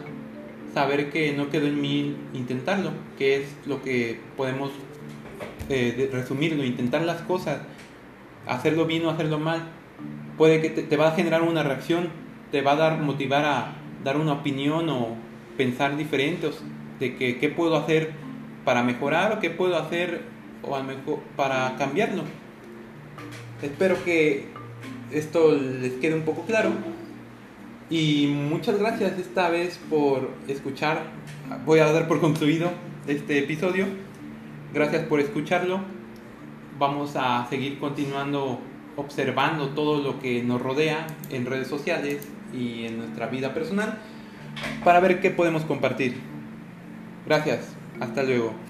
saber 0.77 1.09
que 1.09 1.33
no 1.33 1.49
quedó 1.49 1.65
en 1.65 1.81
mí 1.81 2.15
intentarlo, 2.35 2.91
que 3.17 3.37
es 3.37 3.47
lo 3.65 3.81
que 3.81 4.19
podemos 4.37 4.69
eh, 5.69 6.07
resumirlo, 6.13 6.63
intentar 6.63 7.01
las 7.01 7.21
cosas, 7.21 7.61
hacerlo 8.45 8.85
bien 8.85 9.03
o 9.03 9.09
hacerlo 9.09 9.39
mal, 9.39 9.63
puede 10.37 10.61
que 10.61 10.69
te, 10.69 10.95
va 10.95 11.07
a 11.07 11.11
generar 11.13 11.41
una 11.41 11.63
reacción, 11.63 12.09
te 12.51 12.61
va 12.61 12.73
a 12.73 12.75
dar 12.75 12.99
motivar 12.99 13.43
a 13.43 13.73
dar 14.03 14.17
una 14.17 14.33
opinión 14.33 14.87
o 14.89 15.15
pensar 15.57 15.97
diferentes 15.97 16.61
de 16.99 17.15
que 17.15 17.39
qué 17.39 17.49
puedo 17.49 17.75
hacer 17.75 18.11
para 18.63 18.83
mejorar 18.83 19.31
o 19.31 19.39
qué 19.39 19.49
puedo 19.49 19.77
hacer 19.77 20.21
o 20.61 20.75
a 20.75 20.83
mejor 20.83 21.21
para 21.35 21.75
cambiarlo. 21.79 22.21
Espero 23.63 23.95
que 24.05 24.45
esto 25.11 25.53
les 25.55 25.93
quede 25.93 26.13
un 26.13 26.21
poco 26.21 26.43
claro. 26.43 26.69
Y 27.89 28.27
muchas 28.27 28.77
gracias 28.79 29.17
esta 29.17 29.49
vez 29.49 29.79
por 29.89 30.29
escuchar. 30.47 31.03
Voy 31.65 31.79
a 31.79 31.91
dar 31.91 32.07
por 32.07 32.19
concluido 32.19 32.71
este 33.07 33.39
episodio. 33.39 33.85
Gracias 34.73 35.05
por 35.05 35.21
escucharlo. 35.21 35.79
Vamos 36.77 37.15
a 37.15 37.47
seguir 37.49 37.79
continuando 37.79 38.59
observando 38.97 39.69
todo 39.69 40.01
lo 40.01 40.19
que 40.19 40.43
nos 40.43 40.61
rodea 40.61 41.07
en 41.29 41.45
redes 41.45 41.67
sociales 41.67 42.27
y 42.53 42.85
en 42.85 42.97
nuestra 42.97 43.27
vida 43.27 43.53
personal 43.53 43.99
para 44.83 44.99
ver 44.99 45.21
qué 45.21 45.29
podemos 45.29 45.63
compartir. 45.63 46.17
Gracias. 47.25 47.73
Hasta 47.99 48.23
luego. 48.23 48.66